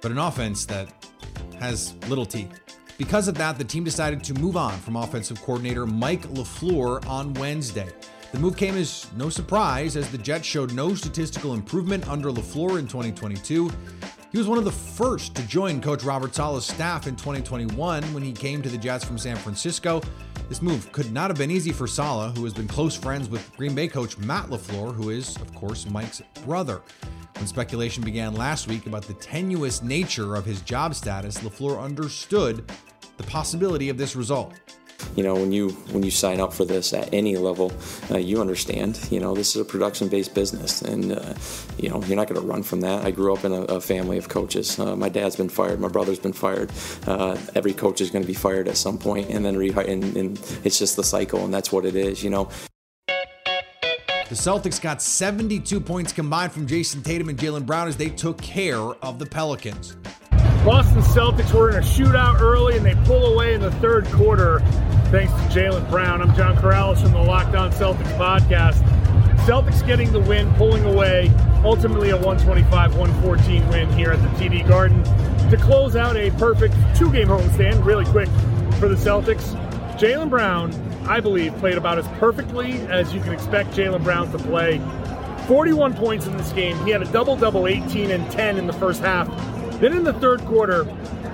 but 0.00 0.12
an 0.12 0.18
offense 0.18 0.64
that 0.66 0.88
has 1.58 1.94
little 2.06 2.24
teeth. 2.24 2.69
Because 3.00 3.28
of 3.28 3.34
that, 3.36 3.56
the 3.56 3.64
team 3.64 3.82
decided 3.82 4.22
to 4.24 4.34
move 4.34 4.58
on 4.58 4.78
from 4.80 4.94
offensive 4.94 5.40
coordinator 5.40 5.86
Mike 5.86 6.28
LaFleur 6.34 7.06
on 7.08 7.32
Wednesday. 7.32 7.88
The 8.30 8.38
move 8.38 8.58
came 8.58 8.76
as 8.76 9.06
no 9.16 9.30
surprise 9.30 9.96
as 9.96 10.10
the 10.10 10.18
Jets 10.18 10.46
showed 10.46 10.74
no 10.74 10.94
statistical 10.94 11.54
improvement 11.54 12.06
under 12.10 12.28
LaFleur 12.28 12.78
in 12.78 12.86
2022. 12.86 13.70
He 14.30 14.36
was 14.36 14.46
one 14.46 14.58
of 14.58 14.66
the 14.66 14.70
first 14.70 15.34
to 15.36 15.42
join 15.46 15.80
Coach 15.80 16.04
Robert 16.04 16.34
Saleh's 16.34 16.66
staff 16.66 17.06
in 17.06 17.16
2021 17.16 18.02
when 18.12 18.22
he 18.22 18.32
came 18.32 18.60
to 18.60 18.68
the 18.68 18.76
Jets 18.76 19.02
from 19.02 19.16
San 19.16 19.36
Francisco. 19.36 20.02
This 20.50 20.60
move 20.60 20.92
could 20.92 21.10
not 21.10 21.30
have 21.30 21.38
been 21.38 21.50
easy 21.50 21.72
for 21.72 21.86
Saleh, 21.86 22.36
who 22.36 22.44
has 22.44 22.52
been 22.52 22.68
close 22.68 22.94
friends 22.94 23.30
with 23.30 23.50
Green 23.56 23.74
Bay 23.74 23.88
coach 23.88 24.18
Matt 24.18 24.48
LaFleur, 24.50 24.94
who 24.94 25.08
is, 25.08 25.36
of 25.36 25.54
course, 25.54 25.88
Mike's 25.88 26.20
brother. 26.44 26.82
When 27.36 27.46
speculation 27.46 28.04
began 28.04 28.34
last 28.34 28.68
week 28.68 28.84
about 28.84 29.04
the 29.04 29.14
tenuous 29.14 29.82
nature 29.82 30.34
of 30.34 30.44
his 30.44 30.60
job 30.60 30.94
status, 30.94 31.38
LaFleur 31.38 31.82
understood 31.82 32.70
the 33.20 33.26
possibility 33.26 33.90
of 33.90 33.98
this 33.98 34.16
result. 34.16 34.54
You 35.16 35.22
know, 35.22 35.34
when 35.34 35.50
you 35.50 35.70
when 35.92 36.02
you 36.02 36.10
sign 36.10 36.40
up 36.40 36.52
for 36.52 36.64
this 36.64 36.92
at 36.92 37.12
any 37.12 37.36
level, 37.36 37.72
uh, 38.10 38.18
you 38.18 38.40
understand. 38.40 38.98
You 39.10 39.18
know, 39.18 39.34
this 39.34 39.56
is 39.56 39.62
a 39.62 39.64
production-based 39.64 40.34
business, 40.34 40.82
and 40.82 41.12
uh, 41.12 41.34
you 41.78 41.88
know 41.88 42.02
you're 42.04 42.16
not 42.16 42.28
going 42.28 42.40
to 42.40 42.46
run 42.46 42.62
from 42.62 42.82
that. 42.82 43.04
I 43.04 43.10
grew 43.10 43.32
up 43.32 43.44
in 43.44 43.52
a, 43.52 43.62
a 43.62 43.80
family 43.80 44.18
of 44.18 44.28
coaches. 44.28 44.78
Uh, 44.78 44.94
my 44.96 45.08
dad's 45.08 45.36
been 45.36 45.48
fired. 45.48 45.80
My 45.80 45.88
brother's 45.88 46.18
been 46.18 46.34
fired. 46.34 46.70
Uh, 47.06 47.38
every 47.54 47.72
coach 47.72 48.00
is 48.00 48.10
going 48.10 48.22
to 48.22 48.28
be 48.28 48.34
fired 48.34 48.68
at 48.68 48.76
some 48.76 48.98
point, 48.98 49.30
and 49.30 49.44
then 49.44 49.56
rehired. 49.56 49.88
And, 49.88 50.16
and 50.16 50.60
it's 50.64 50.78
just 50.78 50.96
the 50.96 51.04
cycle, 51.04 51.44
and 51.44 51.52
that's 51.52 51.72
what 51.72 51.84
it 51.86 51.96
is. 51.96 52.22
You 52.22 52.30
know. 52.30 52.50
The 54.28 54.36
Celtics 54.36 54.80
got 54.80 55.02
72 55.02 55.80
points 55.80 56.12
combined 56.12 56.52
from 56.52 56.66
Jayson 56.66 57.02
Tatum 57.02 57.30
and 57.30 57.38
Jaylen 57.38 57.66
Brown 57.66 57.88
as 57.88 57.96
they 57.96 58.10
took 58.10 58.40
care 58.40 58.78
of 58.78 59.18
the 59.18 59.26
Pelicans. 59.26 59.96
Boston 60.64 61.00
Celtics 61.00 61.54
were 61.54 61.70
in 61.70 61.76
a 61.76 61.80
shootout 61.80 62.42
early 62.42 62.76
and 62.76 62.84
they 62.84 62.94
pull 63.06 63.32
away 63.32 63.54
in 63.54 63.62
the 63.62 63.70
third 63.72 64.04
quarter 64.08 64.60
thanks 65.10 65.32
to 65.32 65.58
Jaylen 65.58 65.88
Brown. 65.88 66.20
I'm 66.20 66.34
John 66.36 66.54
Karalis 66.54 67.00
from 67.00 67.12
the 67.12 67.22
Locked 67.22 67.54
On 67.54 67.72
Celtics 67.72 68.12
podcast. 68.18 68.82
Celtics 69.46 69.84
getting 69.86 70.12
the 70.12 70.20
win, 70.20 70.52
pulling 70.56 70.84
away, 70.84 71.32
ultimately 71.64 72.10
a 72.10 72.16
125 72.16 72.94
114 72.94 73.68
win 73.70 73.90
here 73.94 74.10
at 74.10 74.20
the 74.22 74.28
TD 74.38 74.68
Garden 74.68 75.02
to 75.48 75.56
close 75.56 75.96
out 75.96 76.18
a 76.18 76.30
perfect 76.32 76.74
two 76.94 77.10
game 77.10 77.28
homestand, 77.28 77.82
really 77.82 78.04
quick 78.04 78.28
for 78.78 78.88
the 78.88 78.96
Celtics. 78.96 79.56
Jaylen 79.98 80.28
Brown, 80.28 80.74
I 81.08 81.20
believe, 81.20 81.56
played 81.56 81.78
about 81.78 81.98
as 81.98 82.06
perfectly 82.18 82.72
as 82.88 83.14
you 83.14 83.20
can 83.20 83.32
expect 83.32 83.70
Jaylen 83.70 84.04
Brown 84.04 84.30
to 84.30 84.38
play. 84.38 84.78
41 85.46 85.94
points 85.94 86.26
in 86.26 86.36
this 86.36 86.52
game. 86.52 86.76
He 86.84 86.90
had 86.90 87.00
a 87.00 87.10
double 87.10 87.34
double, 87.34 87.66
18 87.66 88.10
and 88.10 88.30
10 88.30 88.58
in 88.58 88.66
the 88.66 88.74
first 88.74 89.00
half. 89.00 89.26
Then 89.80 89.94
in 89.94 90.04
the 90.04 90.12
third 90.14 90.40
quarter, 90.42 90.84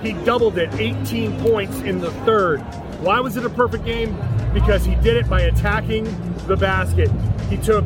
he 0.01 0.13
doubled 0.23 0.57
it 0.57 0.73
18 0.75 1.39
points 1.41 1.79
in 1.81 1.99
the 1.99 2.11
third. 2.25 2.59
Why 3.01 3.19
was 3.19 3.35
it 3.35 3.45
a 3.45 3.49
perfect 3.49 3.83
game? 3.83 4.17
Because 4.53 4.85
he 4.85 4.95
did 4.95 5.17
it 5.17 5.29
by 5.29 5.41
attacking 5.41 6.05
the 6.47 6.55
basket. 6.55 7.11
He 7.49 7.57
took 7.57 7.85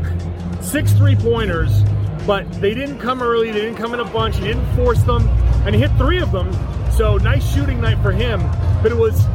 six 0.62 0.94
three 0.94 1.15
pointers, 1.15 1.84
but 2.27 2.50
they 2.62 2.74
didn't 2.74 3.00
come 3.00 3.24
early, 3.24 3.51
they 3.51 3.62
didn't 3.62 3.77
come 3.77 3.94
in 3.94 4.00
a 4.00 4.06
bunch, 4.06 4.38
he 4.38 4.44
didn't 4.44 4.75
force 4.75 5.01
them, 5.03 5.27
and 5.65 5.74
he 5.74 5.82
hit 5.82 5.91
three 5.98 6.20
of 6.20 6.32
them. 6.32 6.51
So 6.91 7.18
nice 7.18 7.51
shooting 7.53 7.82
night 7.82 8.00
for 8.03 8.12
him, 8.12 8.39
but 8.84 8.91
it 8.91 8.98
was 8.98 9.25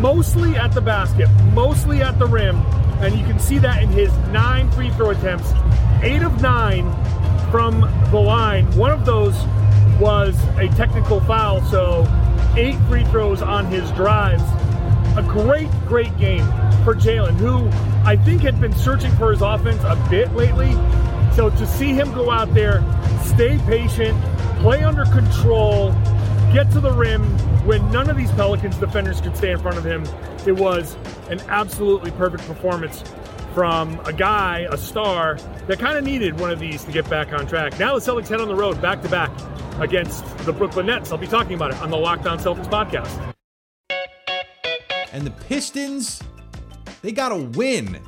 mostly 0.00 0.56
at 0.56 0.72
the 0.72 0.80
basket, 0.80 1.28
mostly 1.52 2.00
at 2.00 2.18
the 2.18 2.26
rim, 2.26 2.56
And 3.00 3.18
you 3.18 3.24
can 3.24 3.38
see 3.38 3.58
that 3.58 3.82
in 3.82 3.88
his 3.88 4.12
nine 4.28 4.70
free 4.72 4.90
throw 4.90 5.10
attempts, 5.10 5.50
eight 6.02 6.22
of 6.22 6.40
nine 6.42 6.84
from 7.50 7.80
the 8.10 8.20
line. 8.20 8.70
One 8.76 8.90
of 8.90 9.06
those 9.06 9.34
was 10.00 10.36
a 10.56 10.68
technical 10.70 11.20
foul, 11.20 11.62
so 11.64 12.06
eight 12.56 12.76
free 12.88 13.04
throws 13.04 13.42
on 13.42 13.66
his 13.66 13.88
drives. 13.92 14.42
A 15.16 15.22
great, 15.22 15.70
great 15.86 16.16
game 16.16 16.46
for 16.84 16.94
Jaylen, 16.94 17.36
who 17.36 17.68
I 18.08 18.16
think 18.16 18.40
had 18.40 18.60
been 18.60 18.72
searching 18.72 19.12
for 19.16 19.30
his 19.30 19.42
offense 19.42 19.82
a 19.84 19.96
bit 20.08 20.32
lately. 20.34 20.72
So 21.34 21.50
to 21.50 21.66
see 21.66 21.92
him 21.92 22.12
go 22.14 22.30
out 22.30 22.52
there, 22.54 22.82
stay 23.22 23.58
patient, 23.66 24.18
play 24.60 24.82
under 24.82 25.04
control, 25.04 25.92
get 26.52 26.70
to 26.72 26.80
the 26.80 26.92
rim 26.92 27.22
when 27.66 27.90
none 27.92 28.08
of 28.08 28.16
these 28.16 28.32
Pelicans 28.32 28.76
defenders 28.76 29.20
could 29.20 29.36
stay 29.36 29.52
in 29.52 29.58
front 29.58 29.76
of 29.76 29.84
him, 29.84 30.04
it 30.46 30.52
was 30.52 30.96
an 31.28 31.40
absolutely 31.48 32.10
perfect 32.12 32.44
performance 32.46 33.04
from 33.52 34.00
a 34.06 34.12
guy, 34.12 34.66
a 34.70 34.76
star, 34.76 35.36
that 35.66 35.78
kind 35.78 35.98
of 35.98 36.04
needed 36.04 36.38
one 36.38 36.50
of 36.50 36.58
these 36.58 36.84
to 36.84 36.92
get 36.92 37.08
back 37.10 37.32
on 37.32 37.46
track. 37.46 37.78
Now 37.78 37.98
the 37.98 38.00
Celtics 38.00 38.28
head 38.28 38.40
on 38.40 38.48
the 38.48 38.54
road 38.54 38.80
back 38.80 39.02
to 39.02 39.08
back 39.08 39.30
against 39.80 40.26
the 40.38 40.52
Brooklyn 40.52 40.86
Nets. 40.86 41.12
I'll 41.12 41.18
be 41.18 41.26
talking 41.26 41.54
about 41.54 41.72
it 41.72 41.80
on 41.82 41.90
the 41.90 41.96
Locked 41.96 42.26
On 42.26 42.38
Celtics 42.38 42.68
podcast. 42.68 43.34
And 45.12 45.26
the 45.26 45.30
Pistons, 45.30 46.22
they 47.02 47.12
got 47.12 47.32
a 47.32 47.36
win 47.36 48.00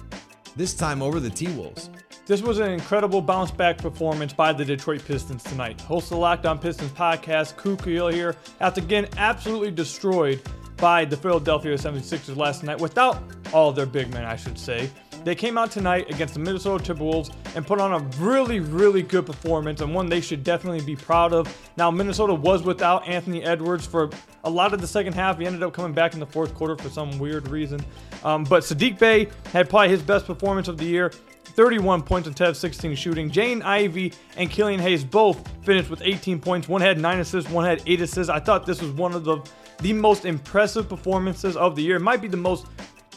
this 0.57 0.75
time 0.75 1.03
over 1.03 1.19
the 1.19 1.31
T 1.31 1.49
Wolves. 1.49 1.91
This 2.27 2.41
was 2.41 2.61
an 2.61 2.71
incredible 2.71 3.21
bounce 3.21 3.51
back 3.51 3.79
performance 3.79 4.33
by 4.33 4.53
the 4.53 4.65
Detroit 4.65 5.05
Pistons 5.05 5.43
tonight. 5.43 5.81
Host 5.81 6.05
of 6.07 6.11
the 6.11 6.17
Locked 6.19 6.47
On 6.47 6.57
Pistons 6.59 6.93
podcast, 6.93 7.57
Kukuil 7.57 8.13
here, 8.13 8.37
after 8.61 8.81
getting 8.81 9.11
absolutely 9.19 9.73
destroyed 9.73 10.41
by 10.77 11.05
the 11.05 11.17
Philadelphia 11.17 11.77
76ers 11.77 12.37
last 12.37 12.63
night 12.63 12.81
without 12.81 13.23
all 13.53 13.73
their 13.73 13.87
big 13.87 14.13
men, 14.13 14.25
I 14.25 14.37
should 14.37 14.59
say. 14.59 14.89
They 15.25 15.35
came 15.35 15.57
out 15.57 15.71
tonight 15.71 16.11
against 16.11 16.35
the 16.35 16.41
Minnesota 16.41 16.95
Timberwolves 16.95 17.33
and 17.55 17.67
put 17.67 17.81
on 17.81 17.93
a 17.93 17.99
really, 18.19 18.61
really 18.61 19.03
good 19.03 19.27
performance 19.27 19.81
and 19.81 19.95
one 19.95 20.09
they 20.09 20.21
should 20.21 20.43
definitely 20.43 20.85
be 20.85 20.97
proud 20.97 21.33
of. 21.33 21.55
Now, 21.77 21.91
Minnesota 21.91 22.35
was 22.35 22.63
without 22.63 23.07
Anthony 23.07 23.43
Edwards 23.43 23.87
for 23.87 24.11
a 24.45 24.51
lot 24.51 24.75
of 24.75 24.81
the 24.81 24.87
second 24.87 25.13
half. 25.15 25.39
He 25.39 25.47
ended 25.47 25.63
up 25.63 25.73
coming 25.73 25.93
back 25.93 26.15
in 26.15 26.21
the 26.21 26.27
fourth 26.27 26.55
quarter 26.55 26.77
for 26.77 26.89
some 26.89 27.19
weird 27.19 27.49
reason. 27.49 27.81
Um, 28.25 28.45
but 28.45 28.63
Sadiq 28.63 28.99
Bey 28.99 29.29
had 29.53 29.69
probably 29.69 29.91
his 29.91 30.03
best 30.03 30.27
performance 30.27 30.69
of 30.69 30.79
the 30.79 30.85
year. 30.85 31.13
31 31.45 32.03
points 32.03 32.27
on 32.29 32.35
10 32.35 32.55
16 32.55 32.95
shooting. 32.95 33.31
Jaden 33.31 33.63
Ivey 33.63 34.13
and 34.37 34.51
Killian 34.51 34.81
Hayes 34.81 35.05
both 35.05 35.47
finished 35.65 35.91
with 35.91 36.01
18 36.03 36.41
points. 36.41 36.69
One 36.69 36.81
had 36.81 36.99
9 36.99 37.21
assists, 37.21 37.51
one 37.51 37.65
had 37.65 37.83
8 37.87 38.01
assists. 38.01 38.31
I 38.31 38.41
thought 38.41 38.65
this 38.65 38.81
was 38.81 38.91
one 38.93 39.15
of 39.15 39.25
the 39.25 39.39
the 39.81 39.93
most 39.93 40.25
impressive 40.25 40.89
performances 40.89 41.57
of 41.57 41.75
the 41.75 41.83
year. 41.83 41.97
It 41.97 42.03
might 42.03 42.23
be 42.23 42.29
the 42.29 42.37
most 42.37 42.67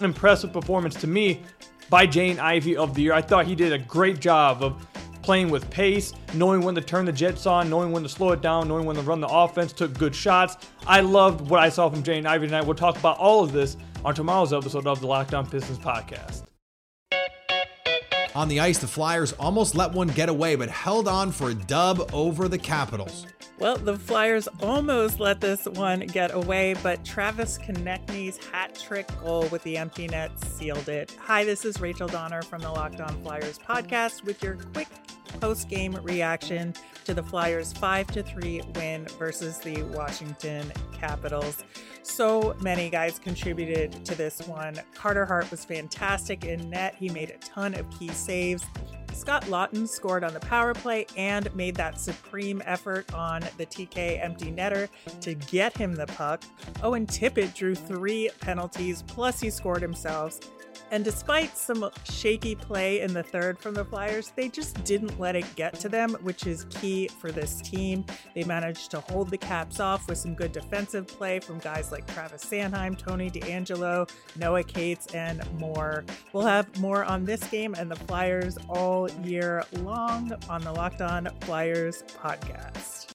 impressive 0.02 0.52
performance 0.52 0.96
to 0.96 1.08
me 1.08 1.42
by 1.90 2.08
Jaden 2.08 2.40
Ivey 2.40 2.78
of 2.78 2.94
the 2.94 3.02
year. 3.04 3.14
I 3.14 3.22
thought 3.22 3.46
he 3.46 3.56
did 3.56 3.74
a 3.74 3.78
great 3.78 4.20
job 4.20 4.64
of 4.64 4.86
playing 5.22 5.50
with 5.50 5.68
pace, 5.72 6.14
knowing 6.36 6.62
when 6.62 6.76
to 6.76 6.82
turn 6.82 7.06
the 7.06 7.12
Jets 7.12 7.46
on, 7.48 7.70
knowing 7.70 7.92
when 7.92 8.04
to 8.04 8.10
slow 8.10 8.32
it 8.32 8.42
down, 8.42 8.68
knowing 8.68 8.86
when 8.86 8.96
to 8.96 9.02
run 9.02 9.20
the 9.20 9.28
offense, 9.28 9.74
took 9.74 9.98
good 9.98 10.14
shots. 10.14 10.58
I 10.86 11.02
loved 11.02 11.50
what 11.50 11.60
I 11.60 11.70
saw 11.70 11.90
from 11.90 12.04
Jaden 12.04 12.28
Ivey 12.28 12.46
tonight. 12.48 12.66
We'll 12.66 12.76
talk 12.76 12.98
about 12.98 13.18
all 13.18 13.44
of 13.44 13.52
this 13.52 13.76
on 14.04 14.14
tomorrow's 14.14 14.54
episode 14.54 14.86
of 14.86 15.02
the 15.02 15.08
Locked 15.08 15.34
On 15.34 15.50
Pistons 15.50 15.80
podcast. 15.80 16.44
On 18.36 18.50
the 18.50 18.60
ice, 18.60 18.78
the 18.78 18.88
Flyers 18.88 19.32
almost 19.34 19.76
let 19.76 19.94
one 19.94 20.10
get 20.10 20.30
away, 20.30 20.56
but 20.56 20.70
held 20.70 21.08
on 21.08 21.32
for 21.32 21.50
a 21.50 21.56
dub 21.56 22.10
over 22.14 22.48
the 22.48 22.58
Capitals. 22.58 23.26
Well, 23.58 23.78
the 23.78 23.98
Flyers 23.98 24.50
almost 24.62 25.22
let 25.22 25.40
this 25.40 25.66
one 25.66 26.02
get 26.02 26.34
away, 26.34 26.76
but 26.84 27.06
Travis 27.06 27.58
Konecny's 27.58 28.38
hat 28.48 28.76
trick 28.76 29.08
goal 29.22 29.48
with 29.48 29.64
the 29.64 29.78
empty 29.78 30.08
net 30.08 30.38
sealed 30.44 30.90
it. 30.90 31.16
Hi, 31.22 31.46
this 31.46 31.64
is 31.64 31.80
Rachel 31.80 32.10
Donner 32.10 32.42
from 32.42 32.62
the 32.62 32.70
Locked 32.70 33.00
On 33.00 33.22
Flyers 33.24 33.58
podcast 33.58 34.26
with 34.26 34.44
your 34.44 34.56
quick 34.74 34.90
post 35.40 35.70
game 35.70 35.96
reaction 36.04 36.74
to 37.06 37.14
the 37.14 37.24
Flyers 37.24 37.72
5 37.72 38.08
to 38.08 38.24
3 38.24 38.62
win 38.76 39.06
versus 39.18 39.58
the 39.60 39.84
Washington 39.84 40.70
Capitals. 40.92 41.64
So 42.04 42.58
many 42.60 42.90
guys 42.90 43.20
contributed 43.20 44.04
to 44.06 44.16
this 44.16 44.46
one. 44.48 44.76
Carter 44.94 45.26
Hart 45.26 45.50
was 45.50 45.64
fantastic 45.64 46.44
in 46.44 46.70
net, 46.70 46.96
he 46.96 47.08
made 47.08 47.30
a 47.30 47.38
ton 47.38 47.74
of 47.74 47.90
key 47.98 48.10
saves. 48.10 48.66
Scott 49.16 49.44
Laughton 49.46 49.88
scored 49.88 50.24
on 50.26 50.34
the 50.34 50.40
power 50.42 50.74
play 50.74 51.08
and 51.16 51.54
made 51.56 51.76
that 51.76 52.00
supreme 52.00 52.62
effort 52.66 53.12
on 53.14 53.42
the 53.58 53.66
TK 53.66 54.22
empty 54.24 54.52
netter 54.52 54.90
to 55.22 55.36
get 55.36 55.76
him 55.76 55.96
the 55.96 56.06
puck. 56.06 56.44
Owen 56.84 57.08
Tippett 57.08 57.56
drew 57.56 57.76
three 57.76 58.30
penalties, 58.42 59.04
plus 59.08 59.40
he 59.40 59.50
scored 59.50 59.82
himself. 59.82 60.40
And 60.92 61.04
despite 61.04 61.58
some 61.58 61.90
shaky 62.10 62.56
play 62.56 63.02
in 63.02 63.14
the 63.14 63.24
third 63.24 63.58
from 63.60 63.74
the 63.74 63.84
Flyers, 63.84 64.32
they 64.36 64.50
just 64.50 64.84
didn't 64.84 65.20
let 65.20 65.36
it 65.36 65.46
get 65.56 65.74
to 65.80 65.90
them, 65.90 66.16
which 66.22 66.48
is 66.48 66.66
key 66.70 67.08
for 67.08 67.32
this 67.32 67.62
team. 67.62 68.06
They 68.34 68.44
managed 68.44 68.92
to 68.92 69.00
hold 69.00 69.30
the 69.30 69.38
Caps 69.38 69.80
off 69.80 70.08
with 70.08 70.18
some 70.18 70.36
good 70.36 70.52
defensive 70.52 71.08
play 71.08 71.40
from 71.40 71.60
guys 71.60 71.92
like 71.92 72.06
Travis 72.14 72.46
Sanheim, 72.46 72.98
Tony 72.98 73.30
DeAngelo, 73.30 74.10
Noah 74.38 74.64
Cates, 74.64 75.08
and 75.14 75.42
more. 75.60 76.06
We'll 76.34 76.46
have 76.46 76.80
more 76.80 77.04
on 77.04 77.26
this 77.26 77.44
game 77.50 77.76
and 77.76 77.90
the 77.90 77.96
Flyers 77.96 78.58
all 78.70 79.10
year 79.24 79.64
long 79.80 80.34
on 80.50 80.62
the 80.62 80.72
Locked 80.72 81.02
On 81.02 81.28
Flyers 81.42 82.04
podcast. 82.22 83.15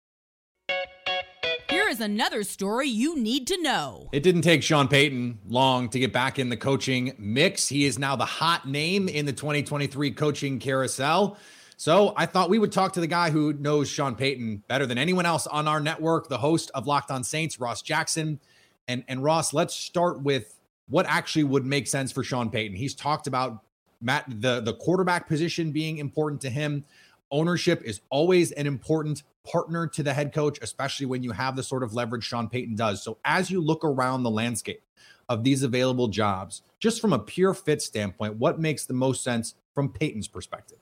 Is 1.90 2.00
another 2.00 2.44
story 2.44 2.86
you 2.86 3.18
need 3.18 3.48
to 3.48 3.60
know. 3.62 4.10
It 4.12 4.22
didn't 4.22 4.42
take 4.42 4.62
Sean 4.62 4.86
Payton 4.86 5.40
long 5.48 5.88
to 5.88 5.98
get 5.98 6.12
back 6.12 6.38
in 6.38 6.48
the 6.48 6.56
coaching 6.56 7.16
mix. 7.18 7.66
He 7.66 7.84
is 7.84 7.98
now 7.98 8.14
the 8.14 8.24
hot 8.24 8.68
name 8.68 9.08
in 9.08 9.26
the 9.26 9.32
2023 9.32 10.12
coaching 10.12 10.60
carousel. 10.60 11.36
So 11.76 12.14
I 12.16 12.26
thought 12.26 12.48
we 12.48 12.60
would 12.60 12.70
talk 12.70 12.92
to 12.92 13.00
the 13.00 13.08
guy 13.08 13.30
who 13.30 13.54
knows 13.54 13.88
Sean 13.88 14.14
Payton 14.14 14.62
better 14.68 14.86
than 14.86 14.98
anyone 14.98 15.26
else 15.26 15.48
on 15.48 15.66
our 15.66 15.80
network, 15.80 16.28
the 16.28 16.38
host 16.38 16.70
of 16.76 16.86
Locked 16.86 17.10
On 17.10 17.24
Saints, 17.24 17.58
Ross 17.58 17.82
Jackson. 17.82 18.38
And, 18.86 19.02
and 19.08 19.24
Ross, 19.24 19.52
let's 19.52 19.74
start 19.74 20.22
with 20.22 20.60
what 20.88 21.06
actually 21.06 21.44
would 21.44 21.66
make 21.66 21.88
sense 21.88 22.12
for 22.12 22.22
Sean 22.22 22.50
Payton. 22.50 22.76
He's 22.76 22.94
talked 22.94 23.26
about 23.26 23.64
Matt 24.00 24.26
the 24.28 24.60
the 24.60 24.74
quarterback 24.74 25.28
position 25.28 25.72
being 25.72 25.98
important 25.98 26.40
to 26.42 26.50
him. 26.50 26.84
Ownership 27.30 27.82
is 27.84 28.00
always 28.10 28.52
an 28.52 28.66
important 28.66 29.22
partner 29.44 29.86
to 29.86 30.02
the 30.02 30.12
head 30.12 30.32
coach, 30.32 30.58
especially 30.62 31.06
when 31.06 31.22
you 31.22 31.32
have 31.32 31.56
the 31.56 31.62
sort 31.62 31.82
of 31.82 31.94
leverage 31.94 32.24
Sean 32.24 32.48
Payton 32.48 32.74
does. 32.74 33.02
So 33.02 33.18
as 33.24 33.50
you 33.50 33.60
look 33.60 33.84
around 33.84 34.22
the 34.22 34.30
landscape 34.30 34.82
of 35.28 35.44
these 35.44 35.62
available 35.62 36.08
jobs, 36.08 36.62
just 36.78 37.00
from 37.00 37.12
a 37.12 37.18
pure 37.18 37.54
fit 37.54 37.82
standpoint, 37.82 38.36
what 38.36 38.60
makes 38.60 38.84
the 38.84 38.94
most 38.94 39.22
sense 39.22 39.54
from 39.74 39.88
Payton's 39.88 40.28
perspective? 40.28 40.78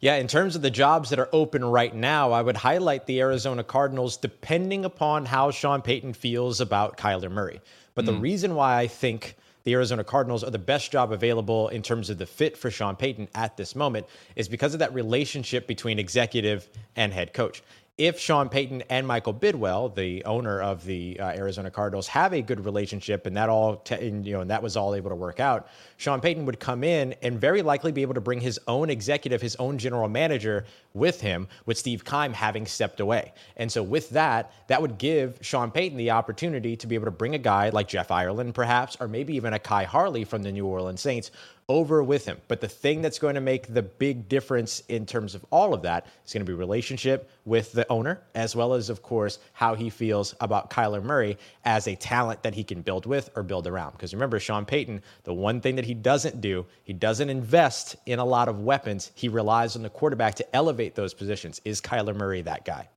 Yeah, 0.00 0.16
in 0.16 0.26
terms 0.26 0.56
of 0.56 0.62
the 0.62 0.70
jobs 0.70 1.10
that 1.10 1.20
are 1.20 1.28
open 1.32 1.64
right 1.64 1.94
now, 1.94 2.32
I 2.32 2.42
would 2.42 2.56
highlight 2.56 3.06
the 3.06 3.20
Arizona 3.20 3.62
Cardinals 3.62 4.16
depending 4.16 4.84
upon 4.84 5.24
how 5.24 5.52
Sean 5.52 5.80
Payton 5.80 6.14
feels 6.14 6.60
about 6.60 6.96
Kyler 6.96 7.30
Murray. 7.30 7.60
But 7.94 8.04
mm. 8.04 8.06
the 8.06 8.14
reason 8.14 8.56
why 8.56 8.78
I 8.78 8.88
think 8.88 9.36
the 9.64 9.74
Arizona 9.74 10.04
Cardinals 10.04 10.42
are 10.44 10.50
the 10.50 10.58
best 10.58 10.90
job 10.90 11.12
available 11.12 11.68
in 11.68 11.82
terms 11.82 12.10
of 12.10 12.18
the 12.18 12.26
fit 12.26 12.56
for 12.56 12.70
Sean 12.70 12.96
Payton 12.96 13.28
at 13.34 13.56
this 13.56 13.74
moment 13.74 14.06
is 14.36 14.48
because 14.48 14.74
of 14.74 14.80
that 14.80 14.92
relationship 14.94 15.66
between 15.66 15.98
executive 15.98 16.68
and 16.96 17.12
head 17.12 17.32
coach 17.32 17.62
if 17.98 18.18
Sean 18.18 18.48
Payton 18.48 18.82
and 18.88 19.06
Michael 19.06 19.34
Bidwill, 19.34 19.94
the 19.94 20.24
owner 20.24 20.62
of 20.62 20.82
the 20.84 21.20
uh, 21.20 21.26
Arizona 21.26 21.70
Cardinals, 21.70 22.08
have 22.08 22.32
a 22.32 22.40
good 22.40 22.64
relationship, 22.64 23.26
and 23.26 23.36
that 23.36 23.50
all, 23.50 23.76
te- 23.76 24.08
and, 24.08 24.26
you 24.26 24.32
know, 24.32 24.40
and 24.40 24.50
that 24.50 24.62
was 24.62 24.78
all 24.78 24.94
able 24.94 25.10
to 25.10 25.16
work 25.16 25.40
out, 25.40 25.68
Sean 25.98 26.18
Payton 26.18 26.46
would 26.46 26.58
come 26.58 26.84
in 26.84 27.14
and 27.20 27.38
very 27.38 27.60
likely 27.60 27.92
be 27.92 28.00
able 28.00 28.14
to 28.14 28.20
bring 28.20 28.40
his 28.40 28.58
own 28.66 28.88
executive, 28.88 29.42
his 29.42 29.56
own 29.56 29.76
general 29.76 30.08
manager 30.08 30.64
with 30.94 31.20
him, 31.20 31.46
with 31.66 31.76
Steve 31.76 32.02
Keim 32.02 32.32
having 32.32 32.64
stepped 32.64 32.98
away. 32.98 33.34
And 33.58 33.70
so 33.70 33.82
with 33.82 34.08
that, 34.10 34.52
that 34.68 34.80
would 34.80 34.96
give 34.96 35.38
Sean 35.42 35.70
Payton 35.70 35.98
the 35.98 36.12
opportunity 36.12 36.76
to 36.76 36.86
be 36.86 36.94
able 36.94 37.04
to 37.04 37.10
bring 37.10 37.34
a 37.34 37.38
guy 37.38 37.68
like 37.68 37.88
Jeff 37.88 38.10
Ireland, 38.10 38.54
perhaps, 38.54 38.96
or 39.00 39.06
maybe 39.06 39.36
even 39.36 39.52
a 39.52 39.58
Khai 39.58 39.84
Harley 39.84 40.24
from 40.24 40.42
the 40.42 40.50
New 40.50 40.66
Orleans 40.66 41.02
Saints, 41.02 41.30
over 41.68 42.02
with 42.02 42.24
him. 42.24 42.38
But 42.48 42.60
the 42.60 42.68
thing 42.68 43.02
that's 43.02 43.18
going 43.18 43.34
to 43.34 43.40
make 43.40 43.72
the 43.72 43.82
big 43.82 44.28
difference 44.28 44.82
in 44.88 45.06
terms 45.06 45.34
of 45.34 45.44
all 45.50 45.74
of 45.74 45.82
that 45.82 46.06
is 46.26 46.32
going 46.32 46.44
to 46.44 46.50
be 46.50 46.56
relationship 46.56 47.30
with 47.44 47.72
the 47.72 47.90
owner, 47.90 48.20
as 48.34 48.54
well 48.54 48.74
as, 48.74 48.90
of 48.90 49.02
course, 49.02 49.38
how 49.52 49.74
he 49.74 49.90
feels 49.90 50.34
about 50.40 50.70
Kyler 50.70 51.02
Murray 51.02 51.38
as 51.64 51.86
a 51.88 51.94
talent 51.94 52.42
that 52.42 52.54
he 52.54 52.64
can 52.64 52.82
build 52.82 53.06
with 53.06 53.30
or 53.36 53.42
build 53.42 53.66
around. 53.66 53.92
Because 53.92 54.12
remember, 54.12 54.38
Sean 54.38 54.64
Payton, 54.64 55.02
the 55.24 55.34
one 55.34 55.60
thing 55.60 55.76
that 55.76 55.84
he 55.84 55.94
doesn't 55.94 56.40
do, 56.40 56.66
he 56.84 56.92
doesn't 56.92 57.30
invest 57.30 57.96
in 58.06 58.18
a 58.18 58.24
lot 58.24 58.48
of 58.48 58.60
weapons. 58.60 59.10
He 59.14 59.28
relies 59.28 59.76
on 59.76 59.82
the 59.82 59.90
quarterback 59.90 60.34
to 60.36 60.56
elevate 60.56 60.94
those 60.94 61.14
positions. 61.14 61.60
Is 61.64 61.80
Kyler 61.80 62.14
Murray 62.14 62.42
that 62.42 62.64
guy? 62.64 62.88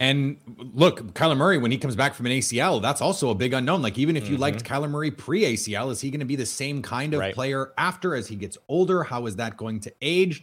And 0.00 0.36
look, 0.74 1.14
Kyler 1.14 1.36
Murray, 1.36 1.56
when 1.58 1.70
he 1.70 1.78
comes 1.78 1.94
back 1.94 2.14
from 2.14 2.26
an 2.26 2.32
ACL, 2.32 2.82
that's 2.82 3.00
also 3.00 3.30
a 3.30 3.34
big 3.34 3.52
unknown. 3.52 3.80
Like, 3.80 3.96
even 3.96 4.16
if 4.16 4.24
you 4.24 4.32
mm-hmm. 4.32 4.42
liked 4.42 4.64
Kyler 4.64 4.90
Murray 4.90 5.10
pre 5.10 5.42
ACL, 5.42 5.90
is 5.90 6.00
he 6.00 6.10
going 6.10 6.20
to 6.20 6.26
be 6.26 6.36
the 6.36 6.46
same 6.46 6.82
kind 6.82 7.14
of 7.14 7.20
right. 7.20 7.34
player 7.34 7.72
after 7.78 8.14
as 8.14 8.26
he 8.26 8.34
gets 8.34 8.58
older? 8.68 9.04
How 9.04 9.26
is 9.26 9.36
that 9.36 9.56
going 9.56 9.80
to 9.80 9.92
age? 10.02 10.42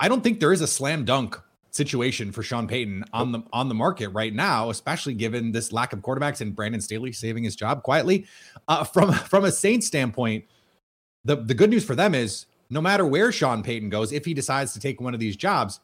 I 0.00 0.08
don't 0.08 0.22
think 0.22 0.40
there 0.40 0.52
is 0.52 0.60
a 0.60 0.66
slam 0.66 1.04
dunk 1.04 1.40
situation 1.70 2.32
for 2.32 2.42
Sean 2.42 2.66
Payton 2.66 3.04
on 3.12 3.30
the 3.32 3.42
on 3.52 3.68
the 3.68 3.74
market 3.74 4.08
right 4.08 4.34
now, 4.34 4.70
especially 4.70 5.14
given 5.14 5.52
this 5.52 5.72
lack 5.72 5.92
of 5.92 6.00
quarterbacks 6.00 6.40
and 6.40 6.54
Brandon 6.54 6.80
Staley 6.80 7.12
saving 7.12 7.44
his 7.44 7.54
job 7.54 7.82
quietly. 7.82 8.26
Uh, 8.66 8.84
from 8.84 9.12
from 9.30 9.44
a 9.44 9.52
Saints 9.52 9.86
standpoint, 9.86 10.44
the, 11.24 11.36
the 11.36 11.54
good 11.54 11.70
news 11.70 11.84
for 11.84 11.94
them 11.94 12.14
is 12.14 12.46
no 12.70 12.80
matter 12.80 13.06
where 13.06 13.32
Sean 13.32 13.62
Payton 13.62 13.90
goes, 13.90 14.12
if 14.12 14.24
he 14.24 14.34
decides 14.34 14.72
to 14.72 14.80
take 14.80 15.00
one 15.00 15.14
of 15.14 15.20
these 15.20 15.36
jobs, 15.36 15.80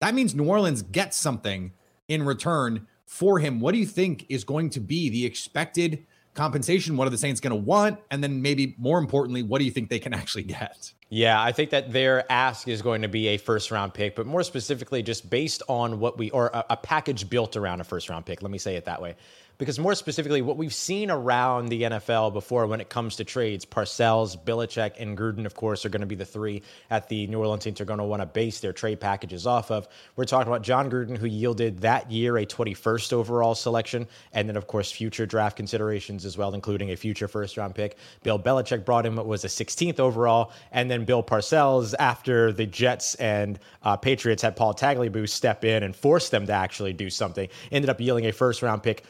that 0.00 0.14
means 0.14 0.34
New 0.34 0.44
Orleans 0.44 0.82
gets 0.82 1.16
something 1.16 1.72
in 2.08 2.22
return 2.22 2.86
for 3.06 3.38
him. 3.38 3.60
What 3.60 3.72
do 3.72 3.78
you 3.78 3.86
think 3.86 4.26
is 4.28 4.44
going 4.44 4.70
to 4.70 4.80
be 4.80 5.08
the 5.08 5.24
expected 5.24 6.06
compensation? 6.34 6.96
What 6.96 7.06
are 7.06 7.10
the 7.10 7.18
Saints 7.18 7.40
going 7.40 7.50
to 7.50 7.56
want? 7.56 7.98
And 8.10 8.22
then 8.22 8.42
maybe 8.42 8.74
more 8.78 8.98
importantly, 8.98 9.42
what 9.42 9.58
do 9.58 9.64
you 9.64 9.70
think 9.70 9.88
they 9.88 9.98
can 9.98 10.12
actually 10.14 10.44
get? 10.44 10.92
Yeah, 11.10 11.42
I 11.42 11.52
think 11.52 11.70
that 11.70 11.90
their 11.90 12.30
ask 12.30 12.68
is 12.68 12.82
going 12.82 13.02
to 13.02 13.08
be 13.08 13.28
a 13.28 13.38
first 13.38 13.70
round 13.70 13.94
pick, 13.94 14.14
but 14.14 14.26
more 14.26 14.42
specifically, 14.42 15.02
just 15.02 15.28
based 15.30 15.62
on 15.66 16.00
what 16.00 16.18
we, 16.18 16.30
or 16.30 16.48
a, 16.48 16.64
a 16.70 16.76
package 16.76 17.30
built 17.30 17.56
around 17.56 17.80
a 17.80 17.84
first 17.84 18.10
round 18.10 18.26
pick. 18.26 18.42
Let 18.42 18.50
me 18.50 18.58
say 18.58 18.76
it 18.76 18.84
that 18.84 19.00
way 19.00 19.16
because 19.58 19.76
more 19.80 19.96
specifically, 19.96 20.40
what 20.40 20.56
we've 20.56 20.72
seen 20.72 21.10
around 21.10 21.66
the 21.68 21.82
NFL 21.82 22.32
before 22.32 22.66
when 22.68 22.80
it 22.80 22.88
comes 22.88 23.16
to 23.16 23.24
trades, 23.24 23.66
Parcells, 23.66 24.38
Belichick, 24.42 24.92
and 25.00 25.18
Gruden, 25.18 25.44
of 25.46 25.54
course, 25.54 25.84
are 25.84 25.88
going 25.88 26.00
to 26.00 26.06
be 26.06 26.14
the 26.14 26.24
three 26.24 26.62
at 26.90 27.08
the 27.08 27.26
New 27.26 27.40
Orleans 27.40 27.64
Saints 27.64 27.80
are 27.80 27.84
going 27.84 27.98
to 27.98 28.04
want 28.04 28.22
to 28.22 28.26
base 28.26 28.60
their 28.60 28.72
trade 28.72 29.00
packages 29.00 29.48
off 29.48 29.72
of. 29.72 29.88
We're 30.14 30.26
talking 30.26 30.46
about 30.46 30.62
Jon 30.62 30.88
Gruden, 30.88 31.18
who 31.18 31.26
yielded 31.26 31.80
that 31.80 32.10
year 32.10 32.38
a 32.38 32.46
21st 32.46 33.12
overall 33.12 33.56
selection, 33.56 34.06
and 34.32 34.48
then, 34.48 34.56
of 34.56 34.68
course, 34.68 34.92
future 34.92 35.26
draft 35.26 35.56
considerations 35.56 36.24
as 36.24 36.38
well, 36.38 36.54
including 36.54 36.92
a 36.92 36.96
future 36.96 37.26
first 37.26 37.56
round 37.56 37.74
pick. 37.74 37.96
Bill 38.22 38.38
Belichick 38.38 38.84
brought 38.84 39.04
him 39.04 39.16
what 39.16 39.26
was 39.26 39.44
a 39.44 39.48
16th 39.48 39.98
overall, 39.98 40.52
and 40.70 40.88
then 40.88 40.97
Bill 41.04 41.22
Parcells, 41.22 41.94
after 41.98 42.52
the 42.52 42.66
Jets 42.66 43.14
and 43.16 43.58
uh, 43.82 43.96
Patriots 43.96 44.42
had 44.42 44.56
Paul 44.56 44.74
Tagliabue 44.74 45.28
step 45.28 45.64
in 45.64 45.82
and 45.82 45.94
force 45.94 46.28
them 46.28 46.46
to 46.46 46.52
actually 46.52 46.92
do 46.92 47.10
something, 47.10 47.48
ended 47.72 47.88
up 47.88 48.00
yielding 48.00 48.26
a 48.26 48.32
first 48.32 48.62
round 48.62 48.82
pick 48.82 49.04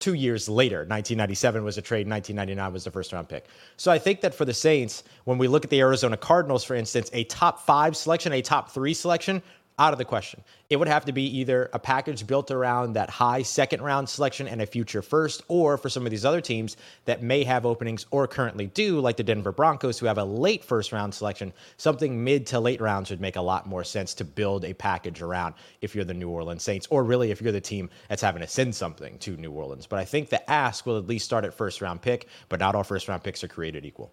two 0.00 0.14
years 0.14 0.48
later. 0.48 0.78
1997 0.78 1.64
was 1.64 1.78
a 1.78 1.82
trade, 1.82 2.08
1999 2.08 2.72
was 2.72 2.84
the 2.84 2.90
first 2.90 3.12
round 3.12 3.28
pick. 3.28 3.46
So 3.76 3.90
I 3.90 3.98
think 3.98 4.20
that 4.20 4.34
for 4.34 4.44
the 4.44 4.54
Saints, 4.54 5.04
when 5.24 5.38
we 5.38 5.48
look 5.48 5.64
at 5.64 5.70
the 5.70 5.80
Arizona 5.80 6.16
Cardinals, 6.16 6.64
for 6.64 6.74
instance, 6.74 7.10
a 7.12 7.24
top 7.24 7.60
five 7.60 7.96
selection, 7.96 8.32
a 8.32 8.42
top 8.42 8.70
three 8.70 8.94
selection 8.94 9.42
out 9.78 9.92
of 9.92 9.98
the 9.98 10.04
question. 10.04 10.42
It 10.70 10.76
would 10.76 10.88
have 10.88 11.04
to 11.06 11.12
be 11.12 11.38
either 11.38 11.68
a 11.72 11.78
package 11.78 12.26
built 12.26 12.50
around 12.50 12.92
that 12.92 13.10
high 13.10 13.42
second 13.42 13.82
round 13.82 14.08
selection 14.08 14.46
and 14.46 14.62
a 14.62 14.66
future 14.66 15.02
first, 15.02 15.42
or 15.48 15.76
for 15.76 15.88
some 15.88 16.04
of 16.04 16.10
these 16.10 16.24
other 16.24 16.40
teams 16.40 16.76
that 17.06 17.22
may 17.22 17.42
have 17.44 17.66
openings 17.66 18.06
or 18.10 18.26
currently 18.28 18.66
do, 18.66 19.00
like 19.00 19.16
the 19.16 19.22
Denver 19.24 19.52
Broncos, 19.52 19.98
who 19.98 20.06
have 20.06 20.18
a 20.18 20.24
late 20.24 20.64
first 20.64 20.92
round 20.92 21.12
selection, 21.12 21.52
something 21.76 22.22
mid 22.22 22.46
to 22.46 22.60
late 22.60 22.80
rounds 22.80 23.10
would 23.10 23.20
make 23.20 23.36
a 23.36 23.40
lot 23.40 23.66
more 23.66 23.84
sense 23.84 24.14
to 24.14 24.24
build 24.24 24.64
a 24.64 24.74
package 24.74 25.22
around 25.22 25.54
if 25.80 25.94
you're 25.94 26.04
the 26.04 26.14
New 26.14 26.30
Orleans 26.30 26.62
Saints, 26.62 26.86
or 26.90 27.04
really 27.04 27.30
if 27.30 27.42
you're 27.42 27.52
the 27.52 27.60
team 27.60 27.90
that's 28.08 28.22
having 28.22 28.42
to 28.42 28.48
send 28.48 28.74
something 28.74 29.18
to 29.18 29.36
New 29.36 29.50
Orleans. 29.50 29.86
But 29.86 29.98
I 29.98 30.04
think 30.04 30.28
the 30.28 30.48
ask 30.50 30.86
will 30.86 30.98
at 30.98 31.06
least 31.06 31.24
start 31.24 31.44
at 31.44 31.54
first 31.54 31.80
round 31.80 32.00
pick, 32.00 32.28
but 32.48 32.60
not 32.60 32.74
all 32.74 32.84
first 32.84 33.08
round 33.08 33.22
picks 33.22 33.42
are 33.42 33.48
created 33.48 33.84
equal. 33.84 34.12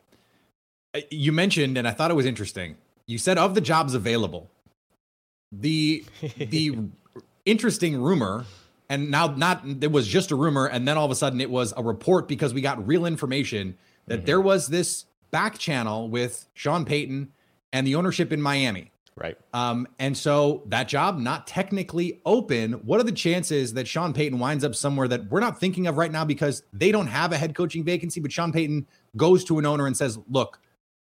Uh, 0.93 1.01
you 1.09 1.31
mentioned, 1.31 1.77
and 1.77 1.87
I 1.87 1.91
thought 1.91 2.11
it 2.11 2.15
was 2.15 2.25
interesting. 2.25 2.75
You 3.07 3.17
said 3.17 3.37
of 3.37 3.55
the 3.55 3.61
jobs 3.61 3.93
available, 3.93 4.50
the 5.51 6.05
the 6.37 6.77
interesting 7.45 8.01
rumor 8.01 8.45
and 8.89 9.09
now 9.09 9.27
not 9.27 9.63
it 9.81 9.91
was 9.91 10.07
just 10.07 10.31
a 10.31 10.35
rumor 10.35 10.67
and 10.67 10.87
then 10.87 10.97
all 10.97 11.05
of 11.05 11.11
a 11.11 11.15
sudden 11.15 11.41
it 11.41 11.49
was 11.49 11.73
a 11.77 11.83
report 11.83 12.27
because 12.27 12.53
we 12.53 12.61
got 12.61 12.85
real 12.85 13.05
information 13.05 13.77
that 14.07 14.19
mm-hmm. 14.19 14.25
there 14.25 14.41
was 14.41 14.67
this 14.67 15.05
back 15.31 15.57
channel 15.57 16.09
with 16.09 16.47
Sean 16.53 16.85
Payton 16.85 17.31
and 17.73 17.87
the 17.87 17.95
ownership 17.95 18.31
in 18.31 18.41
Miami. 18.41 18.91
Right. 19.15 19.37
Um, 19.53 19.87
and 19.99 20.17
so 20.17 20.63
that 20.67 20.87
job 20.87 21.19
not 21.19 21.45
technically 21.45 22.21
open. 22.25 22.73
What 22.73 22.99
are 22.99 23.03
the 23.03 23.11
chances 23.11 23.73
that 23.73 23.87
Sean 23.87 24.13
Payton 24.13 24.39
winds 24.39 24.63
up 24.63 24.73
somewhere 24.73 25.07
that 25.09 25.29
we're 25.29 25.41
not 25.41 25.59
thinking 25.59 25.85
of 25.87 25.97
right 25.97 26.11
now 26.11 26.25
because 26.25 26.63
they 26.73 26.91
don't 26.91 27.07
have 27.07 27.31
a 27.31 27.37
head 27.37 27.53
coaching 27.53 27.83
vacancy, 27.83 28.19
but 28.19 28.31
Sean 28.31 28.51
Payton 28.51 28.87
goes 29.17 29.43
to 29.45 29.59
an 29.59 29.65
owner 29.65 29.85
and 29.85 29.95
says, 29.95 30.17
"Look, 30.29 30.59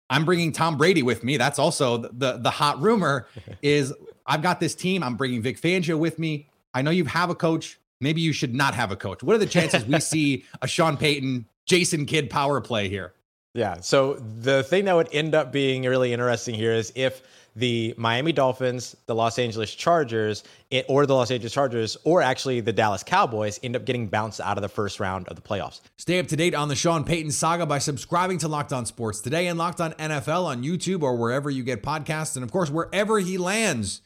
I'm 0.10 0.26
bringing 0.26 0.52
Tom 0.52 0.76
Brady 0.78 1.04
with 1.04 1.24
me." 1.24 1.38
That's 1.38 1.60
also 1.60 1.98
the 1.98 2.10
the, 2.12 2.38
the 2.40 2.50
hot 2.50 2.82
rumor 2.82 3.28
is 3.62 3.94
I've 4.26 4.42
got 4.42 4.60
this 4.60 4.76
team. 4.76 5.04
I'm 5.04 5.16
bringing 5.16 5.42
Vic 5.42 5.60
Fangio 5.60 5.98
with 5.98 6.20
me. 6.20 6.50
I 6.74 6.82
know 6.82 6.92
you 6.92 7.06
have 7.06 7.30
a 7.30 7.36
coach. 7.36 7.80
Maybe 8.00 8.22
you 8.22 8.34
should 8.34 8.54
not 8.54 8.74
have 8.74 8.92
a 8.92 8.96
coach. 8.96 9.24
What 9.24 9.36
are 9.36 9.40
the 9.40 9.46
chances 9.46 9.86
we 9.86 10.00
see 10.02 10.46
a 10.62 10.68
Sean 10.68 10.98
Payton, 10.98 11.46
Jason 11.66 12.06
Kidd 12.06 12.30
power 12.30 12.62
play 12.62 12.90
here? 12.90 13.14
Yeah. 13.54 13.82
So 13.82 14.16
the 14.16 14.64
thing 14.64 14.86
that 14.86 14.96
would 14.96 15.10
end 15.14 15.36
up 15.36 15.52
being 15.52 15.84
really 15.84 16.12
interesting 16.12 16.56
here 16.56 16.74
is 16.74 16.92
if 16.96 17.22
the 17.56 17.94
Miami 17.98 18.32
Dolphins, 18.32 18.96
the 19.06 19.14
Los 19.14 19.38
Angeles 19.38 19.76
Chargers, 19.76 20.44
it, 20.72 20.86
or 20.90 21.06
the 21.06 21.14
Los 21.14 21.30
Angeles 21.30 21.54
Chargers, 21.54 21.96
or 22.04 22.24
actually 22.24 22.62
the 22.62 22.74
Dallas 22.74 23.04
Cowboys 23.04 23.60
end 23.62 23.76
up 23.76 23.86
getting 23.86 24.08
bounced 24.08 24.42
out 24.42 24.58
of 24.58 24.64
the 24.64 24.70
first 24.70 25.00
round 25.00 25.28
of 25.28 25.36
the 25.36 25.42
playoffs. 25.42 25.82
Stay 25.98 26.18
up 26.18 26.28
to 26.28 26.36
date 26.36 26.56
on 26.56 26.68
the 26.68 26.76
Sean 26.76 27.04
Payton 27.04 27.30
saga 27.30 27.68
by 27.68 27.78
subscribing 27.78 28.40
to 28.40 28.48
Locked 28.48 28.74
On 28.74 28.88
Sports 28.88 29.22
today 29.22 29.48
and 29.48 29.60
Locked 29.60 29.82
On 29.82 29.94
NFL 29.94 30.46
on 30.46 30.64
YouTube 30.64 31.04
or 31.04 31.16
wherever 31.16 31.52
you 31.52 31.64
get 31.64 31.84
podcasts, 31.84 32.36
and 32.36 32.44
of 32.44 32.52
course, 32.52 32.72
wherever 32.72 33.20
he 33.20 33.38
lands 33.38 34.02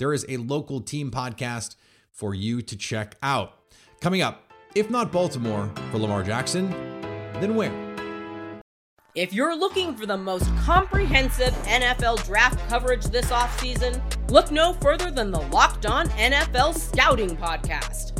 there 0.00 0.14
is 0.14 0.24
a 0.30 0.38
local 0.38 0.80
team 0.80 1.10
podcast 1.10 1.76
for 2.10 2.34
you 2.34 2.62
to 2.62 2.76
check 2.76 3.16
out. 3.22 3.52
Coming 4.00 4.22
up, 4.22 4.50
if 4.74 4.88
not 4.90 5.12
Baltimore 5.12 5.70
for 5.92 5.98
Lamar 5.98 6.22
Jackson, 6.22 6.70
then 7.34 7.54
where? 7.54 7.70
If 9.14 9.34
you're 9.34 9.56
looking 9.56 9.94
for 9.94 10.06
the 10.06 10.16
most 10.16 10.46
comprehensive 10.58 11.52
NFL 11.64 12.24
draft 12.24 12.66
coverage 12.68 13.04
this 13.06 13.26
offseason, 13.26 14.00
look 14.30 14.50
no 14.50 14.72
further 14.74 15.10
than 15.10 15.30
the 15.30 15.40
Locked 15.48 15.84
On 15.84 16.08
NFL 16.10 16.78
Scouting 16.78 17.36
Podcast. 17.36 18.19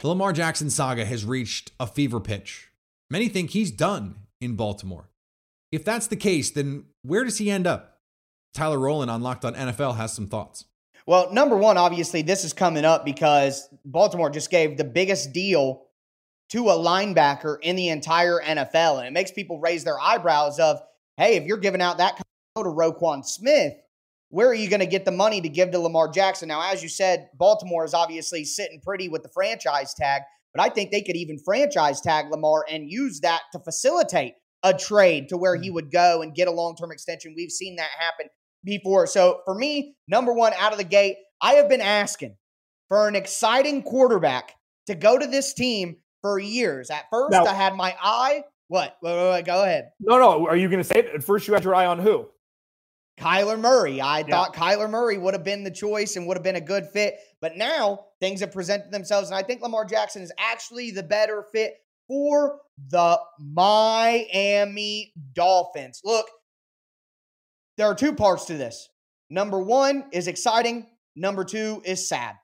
The 0.00 0.08
Lamar 0.08 0.32
Jackson 0.32 0.70
saga 0.70 1.04
has 1.04 1.24
reached 1.24 1.72
a 1.80 1.86
fever 1.86 2.20
pitch. 2.20 2.70
Many 3.10 3.28
think 3.28 3.50
he's 3.50 3.70
done 3.70 4.16
in 4.40 4.56
Baltimore. 4.56 5.08
If 5.72 5.84
that's 5.84 6.06
the 6.06 6.16
case, 6.16 6.50
then 6.50 6.84
where 7.02 7.24
does 7.24 7.38
he 7.38 7.50
end 7.50 7.66
up? 7.66 7.98
Tyler 8.54 8.78
Rowland 8.78 9.10
on 9.10 9.22
Locked 9.22 9.44
On 9.44 9.54
NFL 9.54 9.96
has 9.96 10.12
some 10.12 10.26
thoughts. 10.26 10.64
Well, 11.06 11.32
number 11.32 11.56
one, 11.56 11.76
obviously, 11.76 12.22
this 12.22 12.44
is 12.44 12.52
coming 12.52 12.84
up 12.84 13.04
because 13.04 13.68
Baltimore 13.84 14.30
just 14.30 14.50
gave 14.50 14.76
the 14.76 14.84
biggest 14.84 15.32
deal 15.32 15.82
to 16.50 16.68
a 16.68 16.72
linebacker 16.72 17.58
in 17.62 17.76
the 17.76 17.88
entire 17.88 18.40
NFL. 18.40 18.98
And 18.98 19.06
it 19.06 19.12
makes 19.12 19.30
people 19.30 19.60
raise 19.60 19.84
their 19.84 20.00
eyebrows 20.00 20.58
of, 20.58 20.80
hey, 21.16 21.36
if 21.36 21.44
you're 21.44 21.58
giving 21.58 21.82
out 21.82 21.98
that 21.98 22.12
kind 22.12 22.24
of 22.56 22.64
to 22.64 22.70
Roquan 22.70 23.24
Smith, 23.24 23.74
where 24.30 24.48
are 24.48 24.54
you 24.54 24.68
going 24.68 24.80
to 24.80 24.86
get 24.86 25.04
the 25.04 25.12
money 25.12 25.40
to 25.40 25.48
give 25.48 25.70
to 25.70 25.78
Lamar 25.78 26.08
Jackson? 26.08 26.48
Now, 26.48 26.72
as 26.72 26.82
you 26.82 26.88
said, 26.88 27.28
Baltimore 27.34 27.84
is 27.84 27.94
obviously 27.94 28.44
sitting 28.44 28.80
pretty 28.82 29.08
with 29.08 29.22
the 29.22 29.28
franchise 29.28 29.94
tag, 29.94 30.22
but 30.52 30.62
I 30.62 30.68
think 30.68 30.90
they 30.90 31.02
could 31.02 31.16
even 31.16 31.38
franchise 31.38 32.00
tag 32.00 32.26
Lamar 32.30 32.64
and 32.70 32.90
use 32.90 33.20
that 33.20 33.42
to 33.52 33.60
facilitate 33.60 34.34
a 34.62 34.74
trade 34.74 35.28
to 35.28 35.36
where 35.36 35.54
he 35.54 35.70
mm. 35.70 35.74
would 35.74 35.90
go 35.90 36.22
and 36.22 36.34
get 36.34 36.48
a 36.48 36.52
long 36.52 36.76
term 36.76 36.90
extension. 36.90 37.34
We've 37.36 37.50
seen 37.50 37.76
that 37.76 37.90
happen 37.98 38.26
before. 38.64 39.06
So 39.06 39.40
for 39.44 39.54
me, 39.54 39.94
number 40.08 40.32
one 40.32 40.52
out 40.58 40.72
of 40.72 40.78
the 40.78 40.84
gate, 40.84 41.16
I 41.40 41.54
have 41.54 41.68
been 41.68 41.80
asking 41.80 42.36
for 42.88 43.08
an 43.08 43.14
exciting 43.16 43.82
quarterback 43.82 44.54
to 44.86 44.94
go 44.94 45.18
to 45.18 45.26
this 45.26 45.54
team 45.54 45.96
for 46.22 46.38
years. 46.38 46.90
At 46.90 47.04
first, 47.10 47.32
now, 47.32 47.44
I 47.44 47.54
had 47.54 47.74
my 47.74 47.94
eye. 48.00 48.42
What? 48.68 48.96
Wait, 49.02 49.14
wait, 49.14 49.30
wait, 49.30 49.44
go 49.44 49.62
ahead. 49.62 49.90
No, 50.00 50.18
no. 50.18 50.48
Are 50.48 50.56
you 50.56 50.68
going 50.68 50.82
to 50.82 50.84
say 50.84 50.98
it? 50.98 51.06
At 51.14 51.22
first, 51.22 51.46
you 51.46 51.54
had 51.54 51.62
your 51.62 51.74
eye 51.74 51.86
on 51.86 51.98
who? 52.00 52.26
Kyler 53.18 53.58
Murray. 53.58 54.00
I 54.00 54.20
yeah. 54.20 54.26
thought 54.26 54.54
Kyler 54.54 54.90
Murray 54.90 55.18
would 55.18 55.34
have 55.34 55.44
been 55.44 55.64
the 55.64 55.70
choice 55.70 56.16
and 56.16 56.26
would 56.26 56.36
have 56.36 56.44
been 56.44 56.56
a 56.56 56.60
good 56.60 56.86
fit. 56.92 57.16
But 57.40 57.56
now 57.56 58.06
things 58.20 58.40
have 58.40 58.52
presented 58.52 58.92
themselves. 58.92 59.30
And 59.30 59.36
I 59.36 59.42
think 59.42 59.62
Lamar 59.62 59.84
Jackson 59.84 60.22
is 60.22 60.32
actually 60.38 60.90
the 60.90 61.02
better 61.02 61.44
fit 61.52 61.74
for 62.08 62.60
the 62.88 63.18
Miami 63.40 65.12
Dolphins. 65.34 66.00
Look, 66.04 66.26
there 67.76 67.86
are 67.86 67.94
two 67.94 68.14
parts 68.14 68.46
to 68.46 68.54
this. 68.54 68.88
Number 69.28 69.58
one 69.58 70.04
is 70.12 70.28
exciting, 70.28 70.86
number 71.16 71.44
two 71.44 71.82
is 71.84 72.08
sad. 72.08 72.36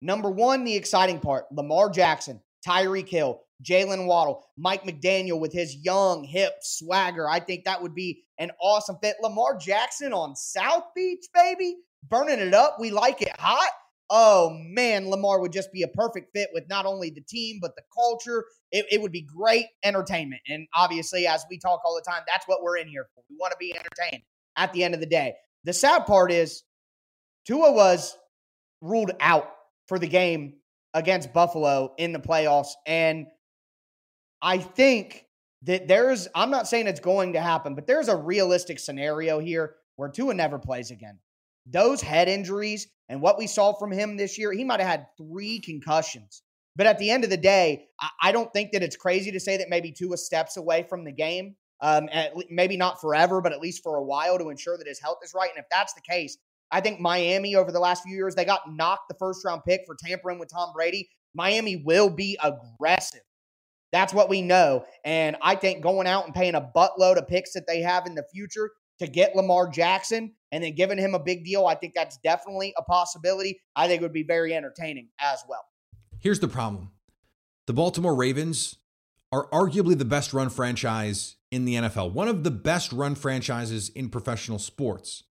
Number 0.00 0.30
one, 0.30 0.64
the 0.64 0.74
exciting 0.74 1.20
part 1.20 1.44
Lamar 1.52 1.90
Jackson, 1.90 2.40
Tyreek 2.66 3.08
Hill, 3.08 3.40
Jaylen 3.62 4.06
Waddle, 4.06 4.44
Mike 4.56 4.84
McDaniel 4.84 5.40
with 5.40 5.52
his 5.52 5.76
young, 5.76 6.24
hip 6.24 6.52
swagger. 6.62 7.28
I 7.28 7.40
think 7.40 7.64
that 7.64 7.82
would 7.82 7.94
be 7.94 8.24
an 8.38 8.50
awesome 8.60 8.96
fit. 9.02 9.16
Lamar 9.22 9.56
Jackson 9.56 10.12
on 10.12 10.34
South 10.36 10.84
Beach, 10.94 11.24
baby, 11.34 11.76
burning 12.08 12.40
it 12.40 12.54
up. 12.54 12.76
We 12.80 12.90
like 12.90 13.22
it 13.22 13.38
hot. 13.38 13.70
oh 14.10 14.50
man, 14.68 15.08
Lamar 15.08 15.40
would 15.40 15.52
just 15.52 15.72
be 15.72 15.82
a 15.82 15.88
perfect 15.88 16.30
fit 16.34 16.50
with 16.52 16.68
not 16.68 16.84
only 16.86 17.10
the 17.10 17.22
team, 17.22 17.58
but 17.62 17.74
the 17.76 17.82
culture. 17.94 18.44
It, 18.70 18.86
it 18.90 19.00
would 19.00 19.12
be 19.12 19.22
great 19.22 19.66
entertainment. 19.84 20.42
And 20.48 20.66
obviously, 20.74 21.26
as 21.26 21.44
we 21.48 21.58
talk 21.58 21.80
all 21.84 21.94
the 21.94 22.10
time, 22.10 22.22
that's 22.26 22.46
what 22.46 22.62
we're 22.62 22.76
in 22.76 22.88
here 22.88 23.06
for. 23.14 23.22
We 23.30 23.36
want 23.38 23.52
to 23.52 23.56
be 23.58 23.74
entertained 23.74 24.22
at 24.56 24.72
the 24.72 24.84
end 24.84 24.94
of 24.94 25.00
the 25.00 25.06
day. 25.06 25.34
The 25.64 25.72
sad 25.72 26.06
part 26.06 26.30
is 26.32 26.62
Tua 27.46 27.72
was 27.72 28.16
ruled 28.80 29.12
out 29.20 29.50
for 29.86 29.98
the 29.98 30.08
game 30.08 30.54
against 30.94 31.32
Buffalo 31.32 31.94
in 31.98 32.12
the 32.12 32.18
playoffs. 32.18 32.72
And 32.86 33.26
I 34.42 34.58
think 34.58 35.26
that 35.62 35.86
there's, 35.86 36.28
I'm 36.34 36.50
not 36.50 36.66
saying 36.66 36.88
it's 36.88 37.00
going 37.00 37.34
to 37.34 37.40
happen, 37.40 37.74
but 37.74 37.86
there's 37.86 38.08
a 38.08 38.16
realistic 38.16 38.80
scenario 38.80 39.38
here 39.38 39.76
where 39.96 40.08
Tua 40.08 40.34
never 40.34 40.58
plays 40.58 40.90
again. 40.90 41.18
Those 41.66 42.02
head 42.02 42.28
injuries 42.28 42.88
and 43.08 43.22
what 43.22 43.38
we 43.38 43.46
saw 43.46 43.72
from 43.72 43.92
him 43.92 44.16
this 44.16 44.36
year, 44.36 44.52
he 44.52 44.64
might 44.64 44.80
have 44.80 44.88
had 44.88 45.06
three 45.16 45.60
concussions. 45.60 46.42
But 46.74 46.86
at 46.86 46.98
the 46.98 47.10
end 47.10 47.22
of 47.22 47.30
the 47.30 47.36
day, 47.36 47.86
I 48.20 48.32
don't 48.32 48.52
think 48.52 48.72
that 48.72 48.82
it's 48.82 48.96
crazy 48.96 49.30
to 49.30 49.38
say 49.38 49.58
that 49.58 49.68
maybe 49.68 49.92
Tua 49.92 50.16
steps 50.16 50.56
away 50.56 50.86
from 50.88 51.04
the 51.04 51.12
game. 51.12 51.54
Um, 51.80 52.08
at, 52.12 52.32
maybe 52.48 52.76
not 52.76 53.00
forever, 53.00 53.40
but 53.40 53.52
at 53.52 53.58
least 53.58 53.82
for 53.82 53.96
a 53.96 54.02
while 54.04 54.38
to 54.38 54.50
ensure 54.50 54.78
that 54.78 54.86
his 54.86 55.00
health 55.00 55.18
is 55.24 55.34
right. 55.34 55.50
And 55.50 55.58
if 55.58 55.68
that's 55.68 55.92
the 55.94 56.00
case, 56.00 56.38
I 56.70 56.80
think 56.80 57.00
Miami 57.00 57.56
over 57.56 57.72
the 57.72 57.80
last 57.80 58.04
few 58.04 58.14
years, 58.14 58.36
they 58.36 58.44
got 58.44 58.72
knocked 58.72 59.08
the 59.08 59.16
first 59.18 59.44
round 59.44 59.62
pick 59.66 59.82
for 59.84 59.96
tampering 59.96 60.38
with 60.38 60.48
Tom 60.48 60.72
Brady. 60.72 61.08
Miami 61.34 61.82
will 61.84 62.08
be 62.08 62.38
aggressive. 62.42 63.22
That's 63.92 64.14
what 64.14 64.28
we 64.28 64.42
know. 64.42 64.84
And 65.04 65.36
I 65.42 65.54
think 65.54 65.82
going 65.82 66.06
out 66.06 66.24
and 66.24 66.34
paying 66.34 66.54
a 66.54 66.70
buttload 66.74 67.18
of 67.18 67.28
picks 67.28 67.52
that 67.52 67.66
they 67.66 67.82
have 67.82 68.06
in 68.06 68.14
the 68.14 68.24
future 68.32 68.70
to 68.98 69.06
get 69.06 69.36
Lamar 69.36 69.68
Jackson 69.68 70.32
and 70.50 70.64
then 70.64 70.74
giving 70.74 70.98
him 70.98 71.14
a 71.14 71.18
big 71.18 71.44
deal, 71.44 71.66
I 71.66 71.74
think 71.74 71.92
that's 71.94 72.16
definitely 72.18 72.72
a 72.78 72.82
possibility. 72.82 73.60
I 73.76 73.86
think 73.86 74.00
it 74.00 74.04
would 74.04 74.12
be 74.12 74.22
very 74.22 74.54
entertaining 74.54 75.08
as 75.20 75.44
well. 75.48 75.64
Here's 76.18 76.40
the 76.40 76.48
problem 76.48 76.90
the 77.66 77.72
Baltimore 77.72 78.14
Ravens 78.14 78.76
are 79.30 79.48
arguably 79.50 79.96
the 79.96 80.04
best 80.04 80.32
run 80.32 80.50
franchise 80.50 81.36
in 81.50 81.64
the 81.64 81.74
NFL, 81.74 82.12
one 82.12 82.28
of 82.28 82.44
the 82.44 82.50
best 82.50 82.92
run 82.92 83.14
franchises 83.14 83.90
in 83.90 84.08
professional 84.08 84.58
sports. 84.58 85.24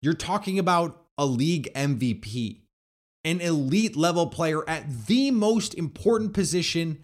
You're 0.00 0.14
talking 0.14 0.58
about 0.58 1.04
a 1.16 1.24
league 1.24 1.72
MVP, 1.74 2.62
an 3.24 3.40
elite 3.40 3.96
level 3.96 4.26
player 4.26 4.68
at 4.68 5.06
the 5.06 5.30
most 5.30 5.74
important 5.74 6.34
position 6.34 7.02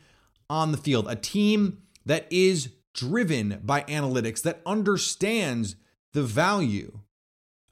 on 0.51 0.73
the 0.73 0.79
field, 0.79 1.07
a 1.09 1.17
team 1.17 1.79
that 2.05 2.27
is 2.31 2.71
driven 2.93 3.61
by 3.63 3.83
analytics, 3.83 4.43
that 4.43 4.61
understands 4.67 5.77
the 6.13 6.23
value 6.23 6.99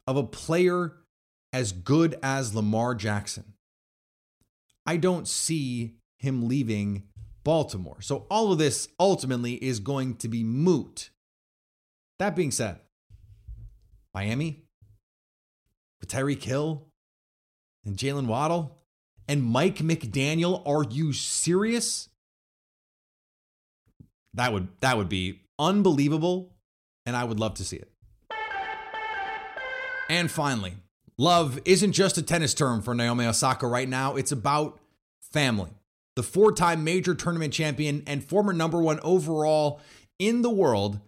of 0.07 0.17
a 0.17 0.23
player 0.23 0.95
as 1.53 1.73
good 1.73 2.19
as 2.23 2.55
Lamar 2.55 2.95
Jackson. 2.95 3.55
I 4.87 4.97
don't 4.97 5.29
see 5.29 5.97
him 6.19 6.49
leaving 6.49 7.03
Baltimore. 7.45 8.01
So 8.01 8.27
all 8.31 8.53
of 8.53 8.59
this 8.59 8.89
ultimately 8.99 9.55
is 9.55 9.81
going 9.81 10.17
to 10.17 10.29
be 10.29 10.45
moot. 10.45 11.11
That 12.19 12.37
being 12.37 12.51
said, 12.51 12.81
Miami, 14.15 14.65
with 16.01 16.11
Tyreek 16.11 16.43
Hill 16.43 16.89
and 17.85 17.97
Jaylen 17.97 18.27
Waddle 18.27 18.77
and 19.27 19.43
Mike 19.43 19.77
McDaniel. 19.77 20.63
Are 20.67 20.85
you 20.89 21.13
serious? 21.13 22.09
That 24.35 24.53
would 24.53 24.69
that 24.81 24.97
would 24.97 25.09
be 25.09 25.41
unbelievable, 25.59 26.53
and 27.07 27.17
I 27.17 27.25
would 27.25 27.41
love 27.41 27.55
to 27.55 27.65
see 27.65 27.77
it. 27.77 27.91
And 30.09 30.31
finally, 30.31 30.75
love 31.19 31.59
isn't 31.65 31.93
just 31.93 32.17
a 32.19 32.23
tennis 32.23 32.55
term 32.55 32.83
for 32.83 32.95
Naomi 32.95 33.27
Osaka 33.27 33.67
right 33.67 33.89
now. 33.89 34.17
It's 34.17 34.33
about 34.33 34.81
family. 35.21 35.71
The 36.17 36.23
four 36.23 36.53
time 36.53 36.83
major 36.83 37.15
tournament 37.15 37.53
champion 37.53 38.03
and 38.07 38.25
former 38.25 38.53
number 38.53 38.81
one 38.81 39.01
overall 39.03 39.81
in 40.19 40.43
the 40.43 40.51
world 40.51 41.01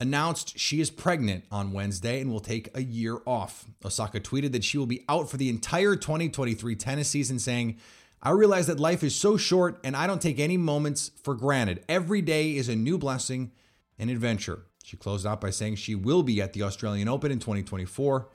announced 0.00 0.58
she 0.58 0.80
is 0.80 0.90
pregnant 0.90 1.44
on 1.50 1.72
Wednesday 1.72 2.20
and 2.20 2.30
will 2.30 2.40
take 2.40 2.68
a 2.74 2.82
year 2.82 3.18
off. 3.26 3.66
Osaka 3.84 4.20
tweeted 4.20 4.52
that 4.52 4.64
she 4.64 4.78
will 4.78 4.86
be 4.86 5.04
out 5.08 5.28
for 5.28 5.36
the 5.36 5.48
entire 5.48 5.96
2023 5.96 6.76
tennis 6.76 7.08
season, 7.08 7.38
saying, 7.38 7.76
I 8.22 8.30
realize 8.30 8.66
that 8.66 8.80
life 8.80 9.04
is 9.04 9.14
so 9.14 9.36
short 9.36 9.78
and 9.84 9.96
I 9.96 10.06
don't 10.06 10.20
take 10.20 10.38
any 10.38 10.56
moments 10.56 11.12
for 11.22 11.34
granted. 11.34 11.84
Every 11.88 12.20
day 12.20 12.56
is 12.56 12.68
a 12.68 12.74
new 12.74 12.98
blessing 12.98 13.52
and 13.98 14.10
adventure. 14.10 14.64
She 14.82 14.96
closed 14.96 15.26
out 15.26 15.40
by 15.40 15.50
saying 15.50 15.76
she 15.76 15.94
will 15.94 16.22
be 16.22 16.40
at 16.40 16.52
the 16.52 16.62
Australian 16.62 17.08
Open 17.08 17.30
in 17.30 17.38
2024. 17.38 18.28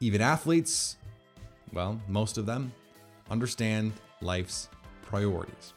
Even 0.00 0.20
athletes, 0.20 0.96
well, 1.72 2.00
most 2.08 2.38
of 2.38 2.46
them, 2.46 2.72
understand 3.30 3.92
life's 4.20 4.68
priorities. 5.02 5.74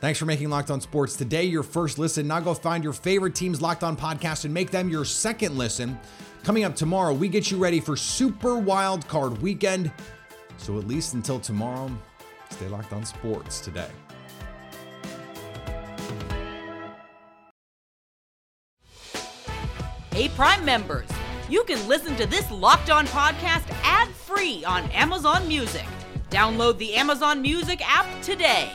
Thanks 0.00 0.18
for 0.18 0.26
making 0.26 0.50
Locked 0.50 0.70
On 0.70 0.80
Sports 0.80 1.16
today 1.16 1.44
your 1.44 1.62
first 1.62 1.98
listen. 1.98 2.28
Now 2.28 2.40
go 2.40 2.52
find 2.54 2.84
your 2.84 2.92
favorite 2.92 3.34
team's 3.34 3.62
Locked 3.62 3.82
On 3.82 3.96
podcast 3.96 4.44
and 4.44 4.52
make 4.52 4.70
them 4.70 4.88
your 4.88 5.04
second 5.04 5.56
listen. 5.56 5.98
Coming 6.44 6.64
up 6.64 6.76
tomorrow, 6.76 7.14
we 7.14 7.28
get 7.28 7.50
you 7.50 7.56
ready 7.56 7.80
for 7.80 7.96
Super 7.96 8.58
Wild 8.58 9.08
Card 9.08 9.40
Weekend. 9.40 9.90
So 10.58 10.78
at 10.78 10.86
least 10.86 11.14
until 11.14 11.40
tomorrow, 11.40 11.90
stay 12.50 12.68
locked 12.68 12.92
on 12.92 13.04
sports 13.04 13.60
today. 13.60 13.90
Hey, 20.12 20.30
Prime 20.30 20.64
members, 20.64 21.08
you 21.50 21.62
can 21.64 21.86
listen 21.86 22.16
to 22.16 22.26
this 22.26 22.50
Locked 22.50 22.88
On 22.88 23.06
podcast 23.08 23.70
ad 23.82 24.08
free 24.08 24.64
on 24.64 24.84
Amazon 24.92 25.46
Music. 25.46 25.84
Download 26.30 26.78
the 26.78 26.94
Amazon 26.94 27.42
Music 27.42 27.82
app 27.86 28.06
today. 28.22 28.72